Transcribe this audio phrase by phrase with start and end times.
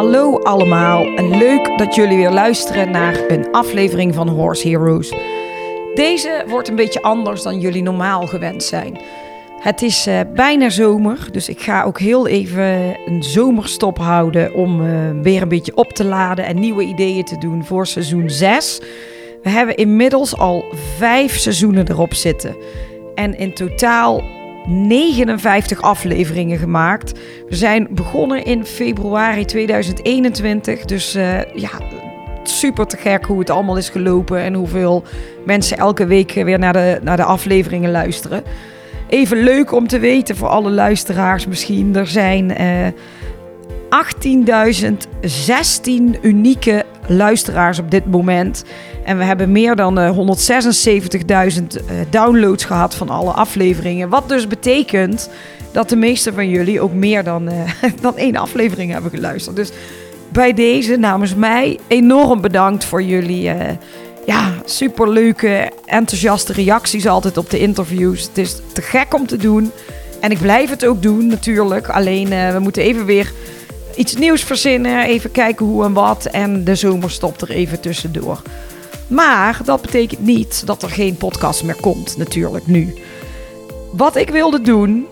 [0.00, 5.12] Hallo allemaal leuk dat jullie weer luisteren naar een aflevering van Horse Heroes.
[5.94, 9.00] Deze wordt een beetje anders dan jullie normaal gewend zijn.
[9.58, 14.80] Het is uh, bijna zomer, dus ik ga ook heel even een zomerstop houden om
[14.80, 18.80] uh, weer een beetje op te laden en nieuwe ideeën te doen voor seizoen 6.
[19.42, 20.64] We hebben inmiddels al
[20.96, 22.56] vijf seizoenen erop zitten.
[23.14, 24.22] En in totaal
[24.70, 27.18] 59 afleveringen gemaakt.
[27.48, 30.84] We zijn begonnen in februari 2021.
[30.84, 31.70] Dus uh, ja,
[32.42, 34.40] super te gek hoe het allemaal is gelopen.
[34.40, 35.04] En hoeveel
[35.44, 38.42] mensen elke week weer naar de, naar de afleveringen luisteren.
[39.08, 41.96] Even leuk om te weten voor alle luisteraars misschien.
[41.96, 42.86] Er zijn uh,
[43.90, 48.64] 18.016 unieke luisteraars op dit moment.
[49.04, 50.30] En we hebben meer dan uh, 176.000 uh,
[52.10, 54.08] downloads gehad van alle afleveringen.
[54.08, 55.30] Wat dus betekent
[55.72, 57.62] dat de meeste van jullie ook meer dan, uh,
[58.00, 59.56] dan één aflevering hebben geluisterd.
[59.56, 59.70] Dus
[60.32, 63.54] bij deze namens mij enorm bedankt voor jullie uh,
[64.26, 68.22] ja, superleuke, enthousiaste reacties altijd op de interviews.
[68.22, 69.72] Het is te gek om te doen.
[70.20, 71.88] En ik blijf het ook doen natuurlijk.
[71.88, 73.32] Alleen we moeten even weer
[73.96, 75.04] iets nieuws verzinnen.
[75.04, 76.24] Even kijken hoe en wat.
[76.24, 78.42] En de zomer stopt er even tussendoor.
[79.06, 82.94] Maar dat betekent niet dat er geen podcast meer komt, natuurlijk nu.
[83.92, 85.06] Wat ik wilde doen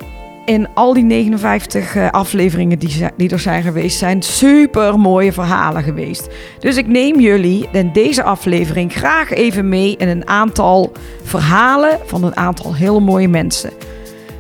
[0.49, 2.79] in al die 59 uh, afleveringen
[3.17, 6.29] die, er zijn geweest, zijn super mooie verhalen geweest.
[6.59, 10.93] Dus ik neem jullie in deze aflevering graag even mee in een aantal
[11.23, 13.71] verhalen van een aantal heel mooie mensen.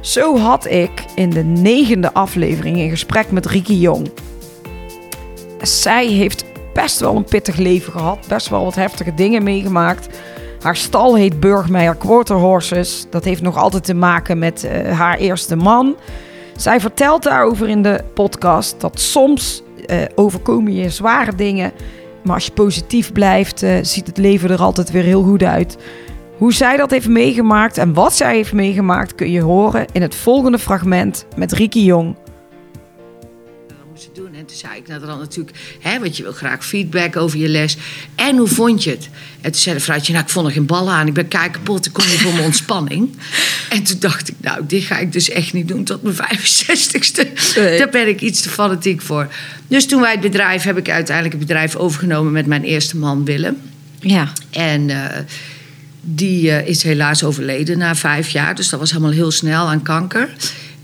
[0.00, 4.10] Zo had ik in de negende aflevering een gesprek met Ricky Jong.
[5.60, 8.18] Zij heeft best wel een pittig leven gehad.
[8.28, 10.08] Best wel wat heftige dingen meegemaakt.
[10.62, 13.06] Haar stal heet Burgmeier Quarter Horses.
[13.10, 15.96] Dat heeft nog altijd te maken met uh, haar eerste man.
[16.56, 21.72] Zij vertelt daarover in de podcast dat soms uh, overkomen je zware dingen.
[22.24, 25.76] Maar als je positief blijft, uh, ziet het leven er altijd weer heel goed uit.
[26.36, 30.14] Hoe zij dat heeft meegemaakt en wat zij heeft meegemaakt kun je horen in het
[30.14, 32.16] volgende fragment met Ricky Jong
[34.48, 37.76] toen zei ik nou, dan natuurlijk, hè, want je wil graag feedback over je les.
[38.14, 39.08] En hoe vond je het?
[39.40, 41.06] En toen zei de vrouwtje, nou, ik vond er geen ballen aan.
[41.06, 43.10] Ik ben kei kapot, ik kom hier voor mijn ontspanning.
[43.68, 47.54] en toen dacht ik, nou, dit ga ik dus echt niet doen tot mijn 65ste.
[47.56, 47.78] Nee.
[47.78, 49.28] Daar ben ik iets te fanatiek voor.
[49.66, 53.24] Dus toen wij het bedrijf, heb ik uiteindelijk het bedrijf overgenomen met mijn eerste man
[53.24, 53.56] Willem.
[54.00, 54.32] Ja.
[54.50, 54.88] En...
[54.88, 55.04] Uh,
[56.10, 58.54] die uh, is helaas overleden na vijf jaar.
[58.54, 60.28] Dus dat was helemaal heel snel aan kanker.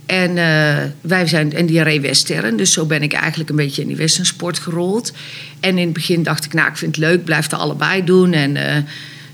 [0.06, 2.56] En uh, wij zijn en die reed western.
[2.56, 5.12] Dus zo ben ik eigenlijk een beetje in die westernsport gerold.
[5.60, 8.32] En in het begin dacht ik, nou, ik vind het leuk, blijf het allebei doen.
[8.32, 8.76] En uh,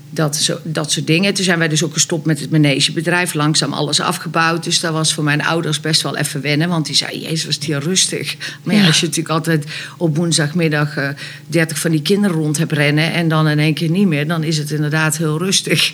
[0.09, 1.33] dat, zo, dat soort dingen.
[1.33, 3.33] Toen zijn wij dus ook gestopt met het manegebedrijf.
[3.33, 4.63] Langzaam alles afgebouwd.
[4.63, 6.69] Dus dat was voor mijn ouders best wel even wennen.
[6.69, 8.35] Want die zei, jezus, was het hier rustig.
[8.63, 8.87] Maar ja, ja.
[8.87, 9.65] als je natuurlijk altijd
[9.97, 11.09] op woensdagmiddag uh,
[11.47, 13.13] 30 van die kinderen rond hebt rennen...
[13.13, 15.91] en dan in één keer niet meer, dan is het inderdaad heel rustig.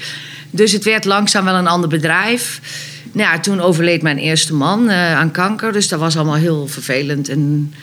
[0.49, 2.61] Dus het werd langzaam wel een ander bedrijf...
[3.17, 5.71] Nou ja, toen overleed mijn eerste man uh, aan kanker.
[5.71, 7.29] Dus dat was allemaal heel vervelend.
[7.29, 7.73] En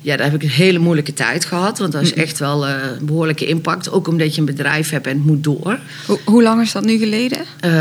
[0.00, 1.78] ja, daar heb ik een hele moeilijke tijd gehad.
[1.78, 3.90] Want dat is echt wel uh, een behoorlijke impact.
[3.90, 5.78] Ook omdat je een bedrijf hebt en het moet door.
[6.06, 7.38] Ho hoe lang is dat nu geleden?
[7.38, 7.72] Uh,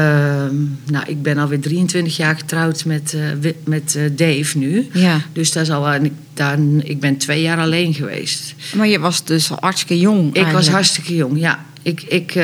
[0.86, 4.88] nou, ik ben alweer 23 jaar getrouwd met, uh, met Dave nu.
[4.94, 5.22] Ja.
[5.34, 8.56] Dus dat is al, ik, dan, ik ben twee jaar alleen geweest.
[8.76, 10.48] Maar je was dus hartstikke jong eigenlijk.
[10.48, 11.66] Ik was hartstikke jong, ja.
[11.82, 12.36] Ik, ik,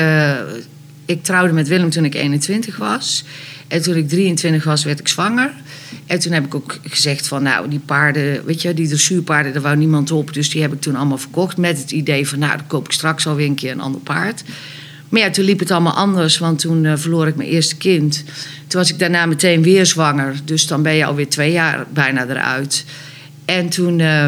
[1.06, 3.24] ik trouwde met Willem toen ik 21 was.
[3.68, 5.52] En toen ik 23 was, werd ik zwanger.
[6.06, 9.62] En toen heb ik ook gezegd van, nou, die paarden, weet je, die dressuurpaarden, daar
[9.62, 10.32] wou niemand op.
[10.34, 12.92] Dus die heb ik toen allemaal verkocht met het idee van, nou, dan koop ik
[12.92, 14.44] straks alweer een keer een ander paard.
[15.08, 18.24] Maar ja, toen liep het allemaal anders, want toen uh, verloor ik mijn eerste kind.
[18.66, 20.34] Toen was ik daarna meteen weer zwanger.
[20.44, 22.84] Dus dan ben je alweer twee jaar bijna eruit.
[23.44, 24.26] En toen uh,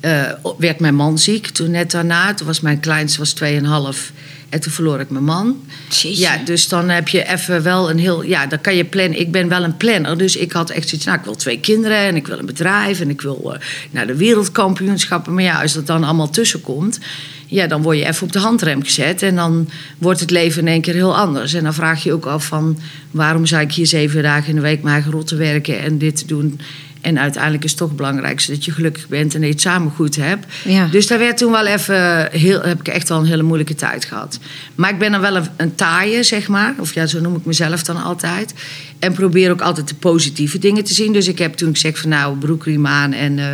[0.00, 1.46] uh, werd mijn man ziek.
[1.46, 4.12] Toen net daarna, toen was mijn kleinste was 2,5.
[4.48, 5.60] En toen verloor ik mijn man.
[5.88, 6.20] Jeetje.
[6.20, 8.22] Ja, dus dan heb je even wel een heel.
[8.22, 9.20] Ja, dan kan je plannen.
[9.20, 10.18] Ik ben wel een planner.
[10.18, 11.06] Dus ik had echt zoiets.
[11.06, 13.60] Nou, ik wil twee kinderen en ik wil een bedrijf en ik wil uh,
[13.90, 15.34] naar de wereldkampioenschappen.
[15.34, 16.98] Maar ja, als dat dan allemaal tussenkomt.
[17.46, 19.22] Ja, dan word je even op de handrem gezet.
[19.22, 19.68] En dan
[19.98, 21.54] wordt het leven in één keer heel anders.
[21.54, 22.78] En dan vraag je ook af van.
[23.10, 25.98] Waarom zou ik hier zeven dagen in de week mijn eigen rot te werken en
[25.98, 26.60] dit te doen?
[27.08, 29.62] En uiteindelijk is het toch het belangrijkste dat je gelukkig bent en dat je het
[29.62, 30.46] samen goed hebt.
[30.64, 30.86] Ja.
[30.86, 34.04] Dus daar werd toen wel even heel, heb ik echt wel een hele moeilijke tijd
[34.04, 34.38] gehad.
[34.74, 36.74] Maar ik ben dan wel een, een taaie, zeg maar.
[36.78, 38.54] Of ja, zo noem ik mezelf dan altijd.
[38.98, 41.12] En probeer ook altijd de positieve dingen te zien.
[41.12, 43.46] Dus ik heb toen gezegd van nou, broekriem aan en uh,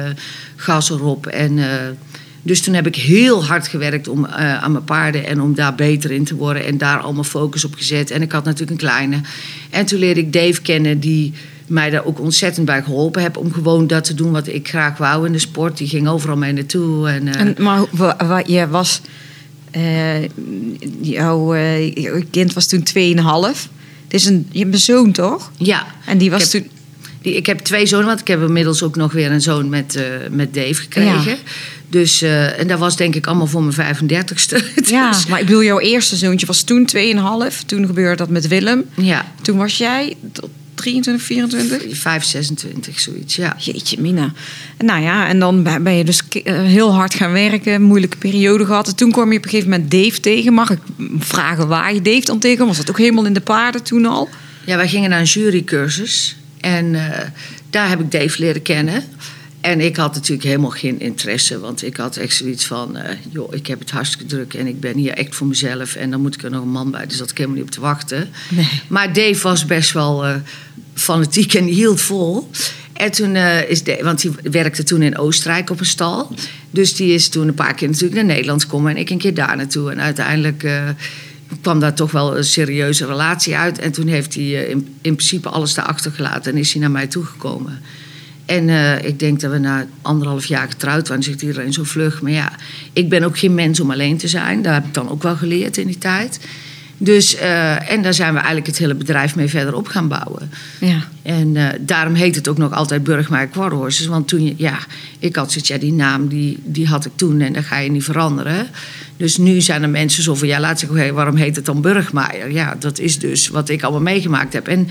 [0.57, 1.27] gas erop.
[1.27, 1.67] En, uh,
[2.43, 5.75] dus toen heb ik heel hard gewerkt om, uh, aan mijn paarden en om daar
[5.75, 6.65] beter in te worden.
[6.65, 8.11] En daar allemaal focus op gezet.
[8.11, 9.21] En ik had natuurlijk een kleine.
[9.71, 11.33] En toen leerde ik Dave kennen die
[11.67, 14.99] mij daar ook ontzettend bij geholpen heeft om gewoon dat te doen wat ik graag
[14.99, 15.77] wou in de sport.
[15.79, 17.09] Die ging overal mee naartoe.
[17.09, 19.01] En, eh, En, maar wa- wa- je was...
[19.71, 20.23] eh,
[21.01, 23.69] jouw, eh, jouw kind was toen 2,5.
[24.05, 25.51] Het is een, je hebt een zoon, toch?
[25.59, 26.71] ja, En die was Ik heb- toen...
[27.23, 29.99] Die, ik heb twee zonen, want ik heb inmiddels ook nog weer een zoon met,
[30.31, 31.31] met Dave gekregen.
[31.31, 31.37] Ja.
[31.89, 34.57] Dus, en dat was denk ik allemaal voor mijn 35ste.
[34.91, 37.01] Ja, Dus, maar ik bedoel, jouw eerste zoontje was toen 2,5.
[37.67, 38.85] Toen gebeurde dat met Willem.
[38.95, 40.17] ja, Toen was jij
[40.75, 41.99] 23, 24?
[41.99, 43.57] 5, 26, zoiets, ja.
[43.59, 44.33] Jeetje, Mina.
[44.79, 48.89] Nou ja, en dan ben je dus eh, heel hard gaan werken, moeilijke periode gehad.
[48.89, 50.53] En toen kwam je op een gegeven moment Dave tegen.
[50.53, 50.79] Mag ik
[51.19, 52.67] vragen waar je Dave dan tegen?
[52.67, 54.29] Was dat ook helemaal in de paarden toen al?
[54.65, 56.37] Ja, wij gingen naar een jurycursus.
[56.61, 57.21] En eh,
[57.71, 59.05] daar heb ik Dave leren kennen.
[59.65, 61.59] En ik had natuurlijk helemaal geen interesse.
[61.61, 62.97] Want ik had echt zoiets van...
[62.97, 65.95] eh, joh, ik heb het hartstikke druk en ik ben hier echt voor mezelf.
[65.95, 67.07] En dan moet ik er nog een man bij.
[67.07, 68.29] Dus dat ik helemaal niet op te wachten.
[68.49, 68.69] Nee.
[68.89, 70.35] Maar Dave was best wel eh,
[70.95, 72.51] fanatiek en die hield vol.
[72.93, 74.05] En toen eh, is Dave...
[74.05, 76.35] Want hij werkte toen in Oostenrijk op een stal.
[76.71, 78.91] Dus die is toen een paar keer natuurlijk naar Nederland gekomen.
[78.91, 79.91] En ik een keer daar naartoe.
[79.91, 80.67] En uiteindelijk...
[81.61, 83.79] kwam daar toch wel een serieuze relatie uit.
[83.79, 87.07] En toen heeft hij in, in principe alles daarachter gelaten en is hij naar mij
[87.07, 87.83] toegekomen.
[88.47, 92.23] En eh, ik denk dat we na anderhalf jaar getrouwd waren, zegt iedereen zo vlug.
[92.23, 92.53] Maar ja,
[92.93, 94.63] ik ben ook geen mens om alleen te zijn.
[94.63, 96.41] Daar heb ik dan ook wel geleerd in die tijd.
[96.99, 100.51] Dus, eh, en daar zijn we eigenlijk het hele bedrijf mee verder op gaan bouwen.
[100.81, 100.99] Ja.
[101.23, 104.07] En eh, daarom heet het ook nog altijd Burgmeijer Quarhorses.
[104.07, 104.79] Want toen je, ja,
[105.19, 107.91] ik had zoiets, ja, die naam die, die had ik toen en dat ga je
[107.91, 108.67] niet veranderen.
[109.25, 111.81] Dus nu zijn er mensen zo van, ja, laat zeggen, hey, waarom heet het dan
[111.81, 112.53] Burgmeijer?
[112.53, 114.69] Ja, dat is dus wat ik allemaal meegemaakt heb.
[114.69, 114.89] En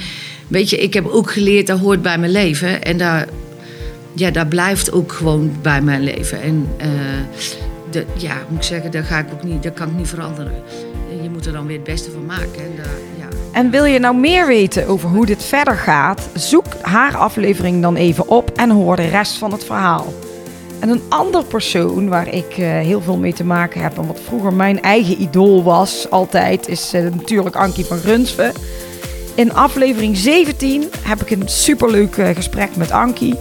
[0.48, 2.84] weet je, ik heb ook geleerd, dat hoort bij mijn leven.
[2.84, 3.28] En daar,
[4.14, 6.42] ja, dat blijft ook gewoon bij mijn leven.
[6.42, 6.90] En eh,
[7.92, 10.54] de, ja, moet ik zeggen, dat, ga ik ook niet, dat kan ik niet veranderen.
[11.12, 12.56] En je moet er dan weer het beste van maken.
[12.56, 12.86] En daar,
[13.18, 13.28] ja.
[13.52, 16.30] En wil je nou meer weten over hoe dit verder gaat?
[16.34, 20.14] Zoek haar aflevering dan even op en hoor de rest van het verhaal.
[20.84, 24.20] En een ander persoon waar ik eh, heel veel mee te maken heb en wat
[24.20, 28.52] vroeger mijn eigen idool was, altijd, is eh, natuurlijk Ankie van Grunsven.
[29.36, 33.36] In aflevering 17 heb ik een superleuk eh, gesprek met Ankie.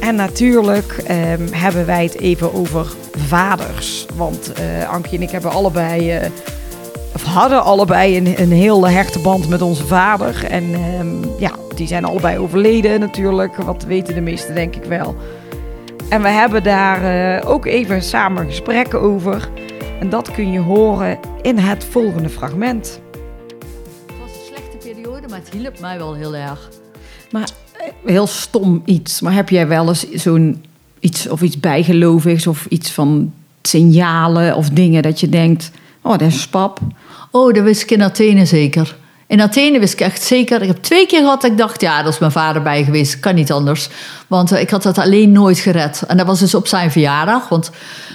[0.00, 2.86] En natuurlijk ehm, hebben wij het even over
[3.16, 4.06] vaders.
[4.14, 4.52] Want
[4.88, 6.18] Ankie en ik hebben allebei
[7.14, 10.44] of hadden allebei een, een heel hechte band met onze vader.
[10.48, 13.56] En ehm, ja, die zijn allebei overleden natuurlijk.
[13.56, 15.16] Wat weten de meesten denk ik wel.
[16.08, 19.48] En we hebben daar eh, ook even samen gesprekken over.
[20.00, 23.00] En dat kun je horen in het volgende fragment.
[24.06, 26.68] Het was een slechte periode, maar het hielp mij wel heel erg.
[27.30, 29.20] Maar eh, heel stom iets.
[29.20, 30.64] Maar heb jij wel eens zo'n
[31.00, 35.70] iets of iets bijgelovigs of iets van signalen of dingen dat je denkt:
[36.02, 36.80] oh, dat is pap.
[37.30, 38.96] Oh, dat wist ik in Athene zeker.
[39.26, 40.62] In Athene wist ik echt zeker.
[40.62, 43.20] Ik heb twee keer gehad dat ik dacht, ja, dat is mijn vader bij geweest.
[43.20, 43.88] Kan niet anders.
[44.26, 46.02] Want eh, ik had dat alleen nooit gered.
[46.06, 47.48] En dat was dus op zijn verjaardag.
[47.48, 47.70] Want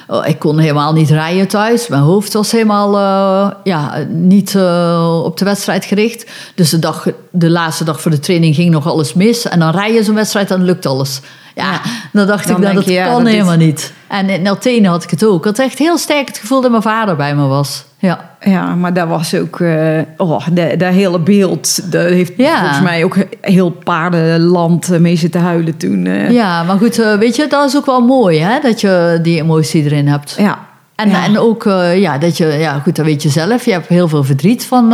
[0.07, 1.87] oh, ik kon helemaal niet rijden thuis.
[1.87, 6.31] Mijn hoofd was helemaal eh, ja, niet eh, op de wedstrijd gericht.
[6.55, 9.45] Dus de, dag, de laatste dag voor de training ging nog alles mis.
[9.47, 11.19] En dan rij je zo'n wedstrijd, dan lukt alles.
[11.55, 11.81] Ja,
[12.13, 13.93] dan dacht Dan ik, nou, denk dat je, kan dat is- helemaal niet.
[14.07, 15.37] En in Athene had ik het ook.
[15.39, 17.83] Ik had echt heel sterk het gevoel dat mijn vader bij me was.
[18.01, 18.29] Ja.
[18.39, 22.59] Ja, maar dat was ook, eh, oh, dat dat hele beeld, dat heeft Ja.
[22.59, 26.05] volgens mij ook heel paardenland mee zitten huilen toen.
[26.05, 26.31] eh.
[26.31, 28.59] Ja, maar goed, eh, weet je, dat is ook wel mooi, hè?
[28.61, 30.35] Dat je die emotie erin hebt.
[30.37, 30.67] ja.
[30.95, 31.23] En, Ja.
[31.23, 31.63] en ook,
[31.95, 33.65] ja, dat je, ja, goed, dat weet je zelf.
[33.65, 34.93] Je hebt heel veel verdriet van,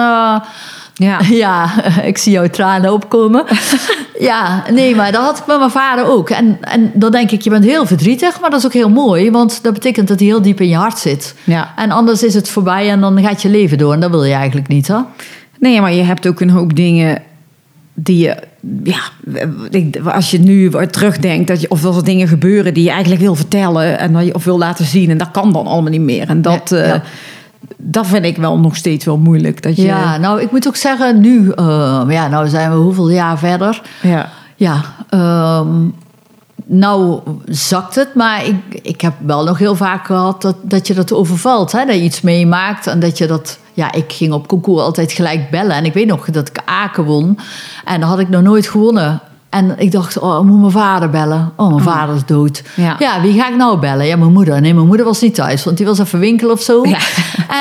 [0.95, 1.19] Ja.
[1.43, 3.45] ja, ik zie jouw tranen opkomen.
[4.19, 6.29] ja, nee, maar dat had ik met mijn vader ook.
[6.29, 9.31] En, en dan denk ik, je bent heel verdrietig, maar dat is ook heel mooi,
[9.31, 11.35] want dat betekent dat hij heel diep in je hart zit.
[11.43, 11.73] Ja.
[11.75, 14.33] En anders is het voorbij en dan gaat je leven door en dat wil je
[14.33, 14.97] eigenlijk niet, hè?
[15.59, 17.21] Nee, maar je hebt ook een hoop dingen
[17.93, 18.37] die je,
[18.83, 18.99] ja,
[20.11, 23.35] als je nu terugdenkt, dat je, of als er dingen gebeuren die je eigenlijk wil
[23.35, 26.29] vertellen en dat je, of wil laten zien, en dat kan dan allemaal niet meer.
[26.29, 27.01] En dat, Ja, eh.
[27.77, 29.61] Dat vind ik wel nog steeds wel moeilijk.
[29.61, 33.09] Dat je, Ja, nou, ik moet ook zeggen, nu, eh, ja, nou zijn we hoeveel
[33.09, 33.81] jaar verder.
[34.01, 34.29] ja.
[34.57, 35.87] Ja, ehm,
[36.65, 40.93] nou zakt het, maar ik, ik heb wel nog heel vaak gehad dat, dat je
[40.93, 41.71] dat overvalt.
[41.71, 41.85] Hè?
[41.85, 43.59] Dat je iets meemaakt en dat je dat...
[43.73, 45.75] Ja, ik ging op concours altijd gelijk bellen.
[45.75, 47.39] En ik weet nog dat ik Aken won.
[47.85, 49.21] En dan had ik nog nooit gewonnen.
[49.55, 51.51] En ik dacht, oh, ik moet mijn vader bellen.
[51.55, 52.63] Oh, mijn vader is dood.
[52.75, 53.21] Ja.
[53.21, 54.05] wie ga ik nou bellen?
[54.05, 54.61] Ja, mijn moeder.
[54.61, 56.85] Nee, mijn moeder was niet thuis, want die was even winkelen of zo.
[56.85, 56.97] Ja.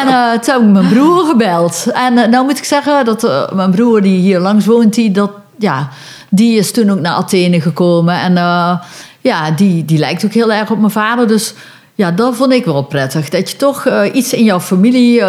[0.01, 1.87] En eh, toen heb ik mijn broer gebeld.
[1.93, 5.11] En eh, nou moet ik zeggen dat eh, mijn broer die hier langs woont, die,
[5.11, 5.89] dat, ja,
[6.29, 8.21] die is toen ook naar Athene gekomen.
[8.21, 8.35] En
[9.21, 11.27] ja, die, die lijkt ook heel erg op mijn vader.
[11.27, 11.55] Dus
[11.95, 13.29] ja, dat vond ik wel prettig.
[13.29, 15.23] Dat je toch iets in jouw familie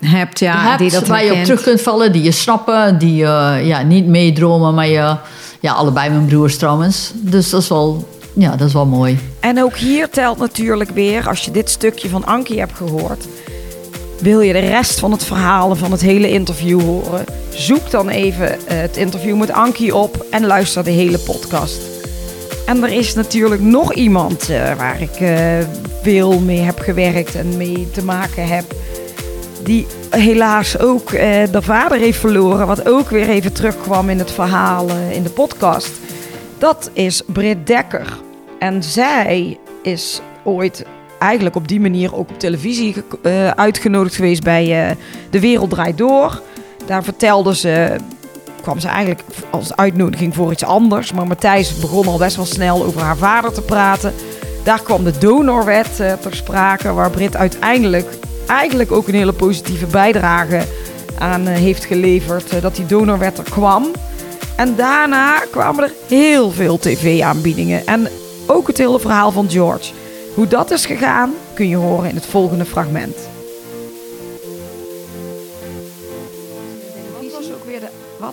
[0.00, 2.12] hebt, ja, hebt die dat waar je op terug kunt vallen.
[2.12, 3.16] Die je snappen, die
[3.62, 5.16] ja, niet meedromen, maar je,
[5.60, 7.12] Ja, allebei mijn broers trouwens.
[7.14, 9.18] Dus dat is wel, ja, dat is wel mooi.
[9.40, 13.24] En ook hier telt natuurlijk weer, als je dit stukje van Ankie hebt gehoord,
[14.20, 18.08] wil je de rest van het verhaal en van het hele interview horen, zoek dan
[18.08, 21.80] even eh, het interview met Ankie op en luister de hele podcast.
[22.66, 25.58] En er is natuurlijk nog iemand uh, waar ik uh,
[26.02, 28.64] veel mee heb gewerkt en mee te maken heb.
[29.66, 31.20] Die helaas ook uh,
[31.52, 32.66] de vader heeft verloren.
[32.66, 35.90] Wat ook weer even terugkwam in het verhaal in de podcast.
[36.58, 38.18] Dat is Britt Dekker.
[38.58, 40.84] En zij is ooit
[41.18, 42.94] eigenlijk op die manier ook op televisie
[43.54, 44.96] uitgenodigd geweest bij
[45.30, 46.42] De Wereld Draait Door.
[46.86, 47.96] Daar vertelde ze
[48.62, 51.12] kwam ze eigenlijk als uitnodiging voor iets anders.
[51.12, 54.14] Maar Matthijs begon al best wel snel over haar vader te praten.
[54.64, 58.08] Daar kwam de donorwet uh, ter sprake, waar Brit uiteindelijk
[58.46, 60.62] eigenlijk ook een hele positieve bijdrage
[61.18, 63.86] aan uh, heeft geleverd uh, dat die donorwet er kwam.
[64.56, 67.86] En daarna kwamen er heel veel tv-aanbiedingen.
[67.86, 68.08] En
[68.46, 69.92] ook het hele verhaal van George.
[70.34, 73.16] Hoe dat is gegaan, kun je horen in het volgende fragment.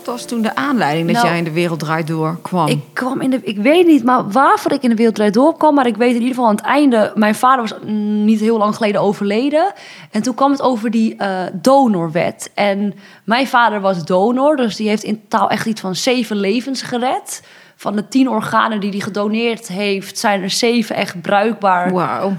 [0.04, 2.66] Wat was toen de aanleiding dat Nou, jij in de wereld draait door kwam?
[2.66, 5.56] Ik kwam in de, ik weet niet maar waarvoor ik in de wereld draait door
[5.56, 7.12] kwam, maar ik weet in ieder geval aan het einde.
[7.14, 9.72] Mijn vader was mm, niet heel lang geleden overleden.
[10.10, 12.50] En toen kwam het over die eh, donorwet.
[12.54, 12.94] En
[13.24, 17.42] mijn vader was donor, dus die heeft in totaal echt iets van zeven levens gered.
[17.84, 21.92] Van de tien organen die hij gedoneerd heeft, zijn er zeven echt bruikbaar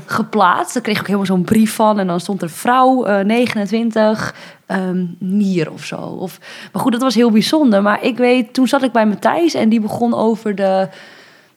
[0.05, 0.73] geplaatst.
[0.73, 1.99] Daar kreeg ik ook helemaal zo'n brief van.
[1.99, 4.35] En dan stond er vrouw, eh, 29,
[4.65, 5.95] ehm, nier of zo.
[5.95, 6.39] Of,
[6.71, 7.81] maar goed, dat was heel bijzonder.
[7.81, 10.89] Maar ik weet, toen zat ik bij Matthijs en die begon over de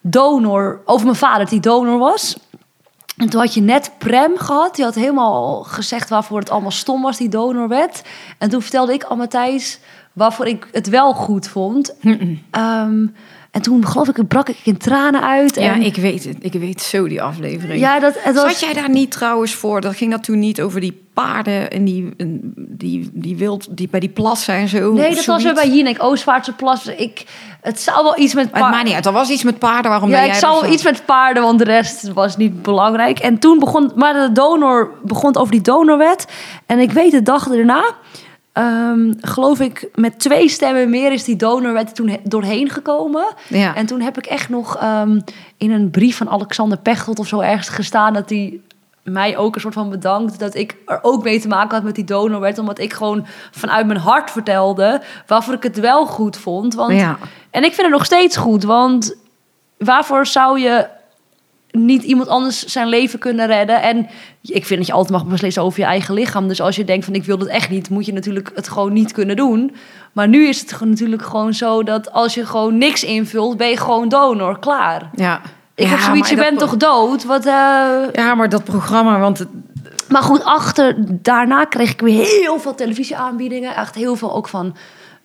[0.01, 2.39] donor, over mijn vader die donor was.
[3.17, 4.75] En toen had je net Prem gehad.
[4.75, 8.03] Die had helemaal gezegd waarvoor het allemaal stom was, die donorwet.
[8.39, 9.81] En toen vertelde ik aan Matthijs
[10.13, 11.95] waarvoor ik het wel goed vond.
[13.59, 15.55] En toen geloof ik, brak ik in tranen uit.
[15.55, 16.37] Ja, en, ik weet het.
[16.41, 17.81] Ik weet zo die aflevering.
[17.81, 19.81] ja dat, het was, Zat jij daar niet trouwens voor?
[19.81, 23.89] Dat ging dat toen niet over die paarden en die, en die, die wild, die
[23.89, 24.93] bij die plassen en zo?
[24.93, 26.87] Nee, dat was weer bij Jinek, Oostvaartse Plas.
[26.87, 27.25] Ik,
[27.61, 28.85] het zou wel iets met Maar paarden...
[28.85, 29.07] niet uit.
[29.07, 29.91] Er was iets met paarden.
[29.91, 33.19] Waarom Ja, ik jij zou wel iets met paarden, want de rest was niet belangrijk.
[33.19, 36.27] En toen begon, maar de donor begon over die donorwet.
[36.67, 37.95] En ik weet de dag erna,
[38.59, 43.25] ehm, geloof ik, met twee stemmen meer is die donorwet toen he- doorheen gekomen.
[43.49, 43.75] Ja.
[43.75, 45.21] En toen heb ik echt nog ehm,
[45.57, 48.61] in een brief van Alexander Pechtold of zo ergens gestaan dat hij
[49.03, 51.95] mij ook een soort van bedankt dat ik er ook mee te maken had met
[51.95, 52.59] die donorwet.
[52.59, 56.75] Omdat ik gewoon vanuit mijn hart vertelde waarvoor ik het wel goed vond.
[56.75, 57.19] Want, Ja.
[57.51, 59.17] En ik vind het nog steeds goed, want
[59.79, 60.87] waarvoor zou je
[61.85, 63.83] niet iemand anders zijn leven kunnen redden?
[63.83, 64.07] En
[64.43, 66.49] ik vind dat je altijd mag beslissen over je eigen lichaam.
[66.49, 68.93] Dus als je denkt van ik wil het echt niet, moet je natuurlijk het gewoon
[68.93, 69.75] niet kunnen doen.
[70.13, 73.69] Maar nu is het gewoon natuurlijk gewoon zo dat als je gewoon niks invult, ben
[73.69, 75.11] je gewoon donor, klaar.
[75.15, 75.41] Ja.
[75.75, 77.25] Ik Ja, heb zoiets, je dat bent toch dood?
[77.25, 77.53] Wat, eh,
[78.13, 79.49] Ja, maar dat programma, want het,
[80.09, 83.75] Maar goed, achter, daarna kreeg ik weer heel veel televisieaanbiedingen.
[83.77, 84.77] Echt heel veel ook van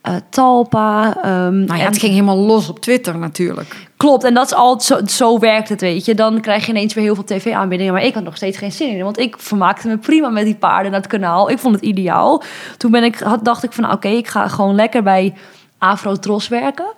[0.03, 1.17] eh, Talpa.
[1.23, 3.87] ehm, nou ja, en- het ging helemaal los op Twitter natuurlijk.
[3.97, 6.15] Klopt, en dat is altijd zo, zo werkt het, weet je.
[6.15, 7.93] Dan krijg je ineens weer heel veel tv-aanbiedingen.
[7.93, 9.03] Maar ik had nog steeds geen zin in.
[9.03, 11.49] Want ik vermaakte me prima met die paarden naar het kanaal.
[11.49, 12.43] Ik vond het ideaal.
[12.77, 15.33] Toen ben ik, had, dacht ik van, oké, ik ga gewoon lekker bij
[15.77, 16.93] Afro-Tros werken.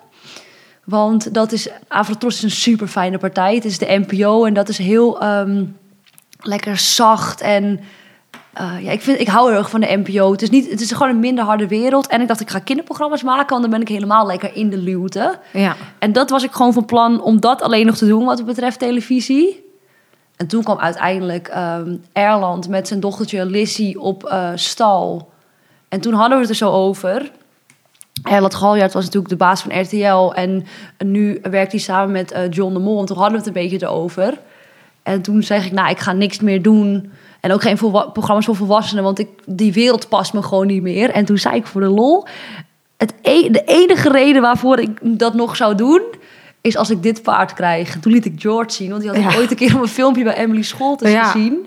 [0.84, 3.56] Want dat is, Afro-Tros is een super fijne partij.
[3.56, 5.64] Het is de NPO en dat is heel ehm,
[6.40, 7.80] lekker zacht en...
[8.56, 10.32] eh, ja, ik, vind, ik hou heel erg van de NPO.
[10.32, 12.08] Het is, niet, het is gewoon een minder harde wereld.
[12.08, 14.78] En ik dacht, ik ga kinderprogramma's maken, want dan ben ik helemaal lekker in de
[14.78, 15.40] luwte.
[15.54, 15.76] Ja.
[16.00, 18.80] En dat was ik gewoon van plan om dat alleen nog te doen wat betreft
[18.80, 19.64] televisie.
[20.36, 25.30] En toen kwam uiteindelijk ehm, Erland met zijn dochtertje Lissy op eh, stal.
[25.90, 27.32] En toen hadden we het er zo over.
[28.24, 30.34] Erland Galjaard was natuurlijk de baas van RTL.
[30.34, 30.66] En
[30.98, 33.00] nu werkt hij samen met eh, John de Mol.
[33.00, 34.40] En toen hadden we het een beetje erover.
[35.04, 37.12] En toen zeg ik, nou, ik ga niks meer doen.
[37.46, 37.78] En ook geen
[38.14, 39.04] programma's voor volwassenen.
[39.04, 41.10] Want ik, die wereld past me gewoon niet meer.
[41.10, 42.28] En toen zei ik voor de lol...
[42.98, 46.02] Het e- de enige reden waarvoor ik dat nog zou doen...
[46.62, 47.94] is als ik dit paard krijg.
[47.94, 48.90] En toen liet ik George zien.
[48.90, 49.38] Want die had ik Ja.
[49.38, 51.24] ooit een keer op een filmpje bij Emily Scholtes Ja.
[51.24, 51.66] gezien.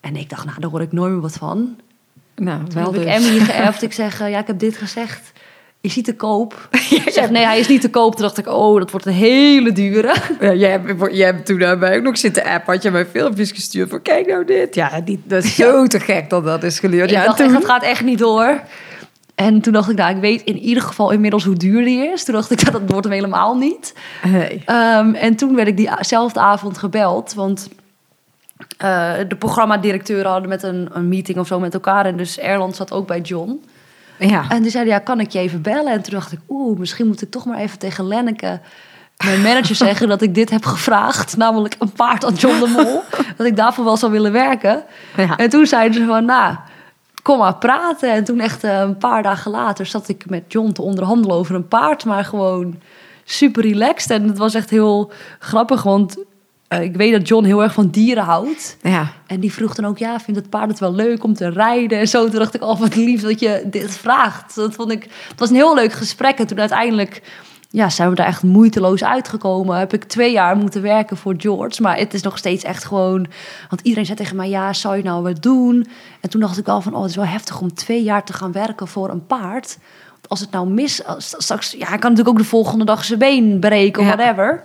[0.00, 1.76] En ik dacht, nou, daar hoor ik nooit meer wat van.
[2.36, 3.16] Nou, Toen wel heb ik dus.
[3.16, 3.82] Emily geërfd.
[3.88, 5.32] Ik zeg, eh, ja, ik heb dit gezegd.
[5.84, 6.68] Is hij te koop?
[6.90, 8.12] Ik zeg, nee, hij is niet te koop.
[8.12, 10.14] Toen dacht ik, oh, dat wordt een hele dure.
[10.40, 12.66] Ja, jij, hebt, jij hebt toen naar mij ook nog zitten app.
[12.66, 14.74] Had je mij filmpjes gestuurd van kijk nou dit.
[14.74, 17.10] Ja, die, dat is zo te gek dat dat is geleerd.
[17.10, 17.62] Ik Ja, dacht en echt, toen...
[17.62, 18.60] het gaat echt niet door.
[19.34, 22.24] En toen dacht ik, nou, ik weet in ieder geval inmiddels hoe duur die is.
[22.24, 23.94] Toen dacht ik, dat wordt hem helemaal niet.
[24.64, 27.34] Ehm, en toen werd ik diezelfde avond gebeld.
[27.34, 27.68] Want
[28.76, 32.06] eh, de programmadirecteuren hadden met een, een meeting of zo met elkaar.
[32.06, 33.60] En dus Erland zat ook bij John.
[34.18, 34.44] Ja.
[34.48, 35.92] En die zeiden, ja, kan ik je even bellen?
[35.92, 38.60] En toen dacht ik, oeh, misschien moet ik toch maar even tegen Lenneke,
[39.24, 41.36] mijn manager, zeggen dat ik dit heb gevraagd.
[41.36, 43.02] Namelijk een paard aan John de Mol.
[43.36, 44.84] dat ik daarvoor wel zou willen werken.
[45.16, 45.36] Ja.
[45.36, 46.56] En toen zeiden ze van, nou,
[47.22, 48.12] kom maar praten.
[48.12, 51.54] En toen echt eh, een paar dagen later zat ik met John te onderhandelen over
[51.54, 52.04] een paard.
[52.04, 52.80] Maar gewoon
[53.24, 54.10] super relaxed.
[54.10, 56.16] En het was echt heel grappig, want
[56.68, 58.76] eh, ik weet dat John heel erg van dieren houdt.
[58.82, 59.12] Ja.
[59.26, 61.98] En die vroeg dan ook, ja, vindt het paard het wel leuk om te rijden?
[61.98, 64.54] En zo, toen dacht ik, oh, wat lief dat je dit vraagt.
[64.54, 66.38] Dat vond ik, het was een heel leuk gesprek.
[66.38, 67.22] En toen uiteindelijk
[67.70, 69.78] ja, zijn we daar echt moeiteloos uitgekomen.
[69.78, 71.82] Heb ik twee jaar moeten werken voor George.
[71.82, 73.26] Maar het is nog steeds echt gewoon...
[73.68, 75.86] Want iedereen zei tegen mij, ja, zou je nou wat doen?
[76.20, 78.32] En toen dacht ik wel van, oh, het is wel heftig om twee jaar te
[78.32, 79.78] gaan werken voor een paard.
[80.12, 81.02] Want als het nou mis...
[81.18, 84.16] Straks, ja, hij kan natuurlijk ook de volgende dag zijn been breken of Ja.
[84.16, 84.62] whatever.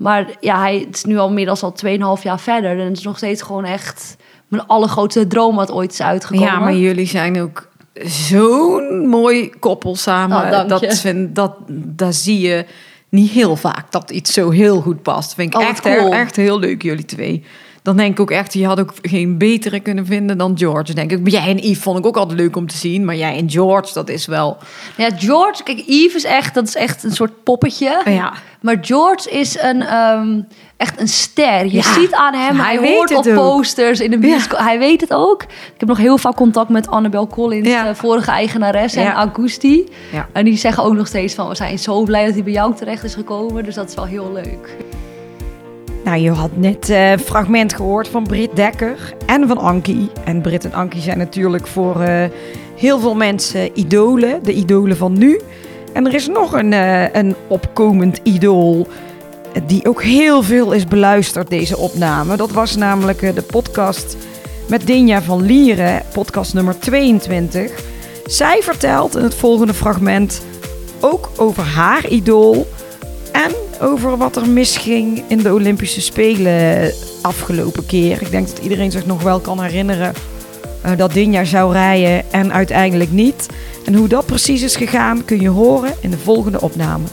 [0.00, 1.74] Maar ja, hij het is nu al inmiddels al
[2.18, 2.70] 2,5 jaar verder.
[2.78, 4.16] En het is nog steeds gewoon echt
[4.48, 6.48] mijn allergrootste droom wat ooit is uitgekomen.
[6.48, 7.68] Ja, maar jullie zijn ook
[8.04, 10.36] zo'n mooi koppel samen.
[10.36, 12.66] Oh, dat, vind, dat, dat zie je
[13.08, 15.34] niet heel vaak, dat iets zo heel goed past.
[15.34, 16.12] Vind ik Oh, echt, cool.
[16.12, 17.44] echt heel leuk, jullie twee.
[17.82, 20.94] Dan denk ik ook echt, je had ook geen betere kunnen vinden dan George.
[20.94, 21.28] Denk ik.
[21.30, 23.04] Jij en Yves vond ik ook altijd leuk om te zien.
[23.04, 24.56] Maar jij en George, dat is wel...
[24.96, 28.00] Ja, George, kijk, Yves is echt, dat is echt een soort poppetje.
[28.04, 28.32] Ja.
[28.60, 30.40] Maar George is een, ehm,
[30.76, 31.64] echt een ster.
[31.64, 33.34] Je Ja, ziet aan hem, hij hoort op ook.
[33.34, 34.58] posters in de bioscoop.
[34.58, 35.42] Hij weet het ook.
[35.42, 37.88] Ik heb nog heel vaak contact met Annabel Collins, Ja.
[37.88, 39.12] de vorige eigenares, en.
[39.12, 39.88] Augusti.
[40.12, 40.28] Ja.
[40.32, 42.74] En die zeggen ook nog steeds van, we zijn zo blij dat hij bij jou
[42.74, 43.64] terecht is gekomen.
[43.64, 44.76] Dus dat is wel heel leuk.
[46.04, 50.10] Nou, je had net eh, een fragment gehoord van Britt Dekker en van Ankie.
[50.24, 52.24] En Britt en Ankie zijn natuurlijk voor eh,
[52.76, 55.40] heel veel mensen idolen, de idolen van nu.
[55.92, 58.86] En er is nog een, eh, een opkomend idool
[59.66, 62.36] die ook heel veel is beluisterd, deze opname.
[62.36, 64.16] Dat was namelijk de podcast
[64.68, 67.72] met Dinja van Lieren, podcast nummer 22.
[68.26, 70.42] Zij vertelt in het volgende fragment
[71.00, 72.66] ook over haar idool
[73.32, 78.22] en over wat er misging in de Olympische Spelen afgelopen keer.
[78.22, 80.12] Ik denk dat iedereen zich nog wel kan herinneren
[80.82, 83.46] eh, dat Dinja zou rijden en uiteindelijk niet.
[83.84, 87.04] En hoe dat precies is gegaan kun je horen in de volgende opname.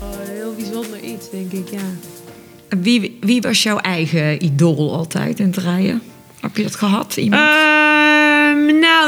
[0.00, 1.78] Een heel bijzonder iets, denk ik, ja.
[2.78, 6.02] Wie, wie was jouw eigen idool altijd in het rijden?
[6.40, 7.16] Heb je dat gehad?
[7.16, 7.42] Iemand?
[7.42, 7.69] Ehm,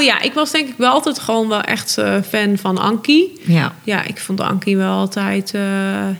[0.04, 3.32] nou ja, ik was denk ik wel altijd gewoon wel echt eh, fan van Ankie.
[3.44, 3.74] ja.
[3.84, 5.54] Ja, ik vond Ankie wel altijd...
[5.54, 5.62] eh,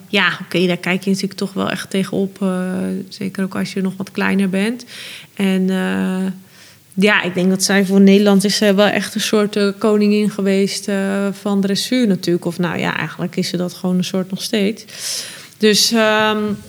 [0.08, 2.42] ja, oké, daar kijk je natuurlijk toch wel echt tegenop.
[2.42, 2.48] eh,
[3.08, 4.84] zeker ook als je nog wat kleiner bent.
[5.34, 5.66] En
[6.94, 10.88] ja, ik denk dat zij voor Nederland is wel echt een soort koningin geweest
[11.32, 12.44] van dressuur natuurlijk.
[12.44, 14.84] Of nou ja, eigenlijk is ze dat gewoon een soort nog steeds.
[15.58, 15.90] Dus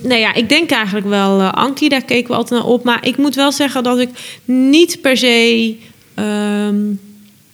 [0.02, 2.84] nou ja, ik denk eigenlijk wel Ankie, daar keken we altijd naar op.
[2.84, 4.10] Maar ik moet wel zeggen dat ik
[4.46, 5.78] niet per se
[6.16, 6.76] ehm,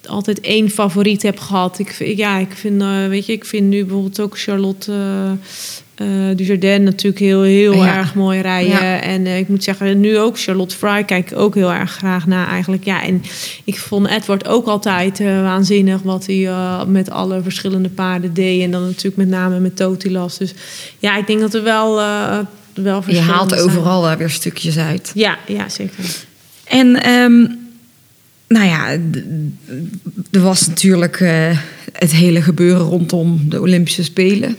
[0.07, 1.79] altijd één favoriet heb gehad.
[1.79, 5.31] Ik, vind- ja, ik vind, eh, weet je, ik vind nu bijvoorbeeld ook Charlotte eh
[5.95, 7.97] eh, Dujardin natuurlijk heel, heel Ja.
[7.97, 8.71] erg mooi rijden.
[8.71, 9.01] Ja.
[9.01, 12.27] En eh, ik moet zeggen, nu ook Charlotte Fry kijk ik ook heel erg graag
[12.27, 12.83] naar eigenlijk.
[12.83, 13.21] Ja, en
[13.63, 18.63] ik vond Edward ook altijd waanzinnig wat hij eh, met alle verschillende paarden deed.
[18.63, 20.37] En dan natuurlijk met name met Totilas.
[20.37, 20.53] Dus
[20.99, 22.37] ja, ik denk dat er wel, eh
[22.73, 25.11] wel Je haalt overal weer stukjes uit.
[25.13, 26.03] Ja, ja, zeker.
[26.63, 27.45] En ehm,
[28.49, 28.89] nou ja,
[30.31, 31.57] er was natuurlijk eh,
[31.93, 34.55] het hele gebeuren rondom de Olympische Spelen.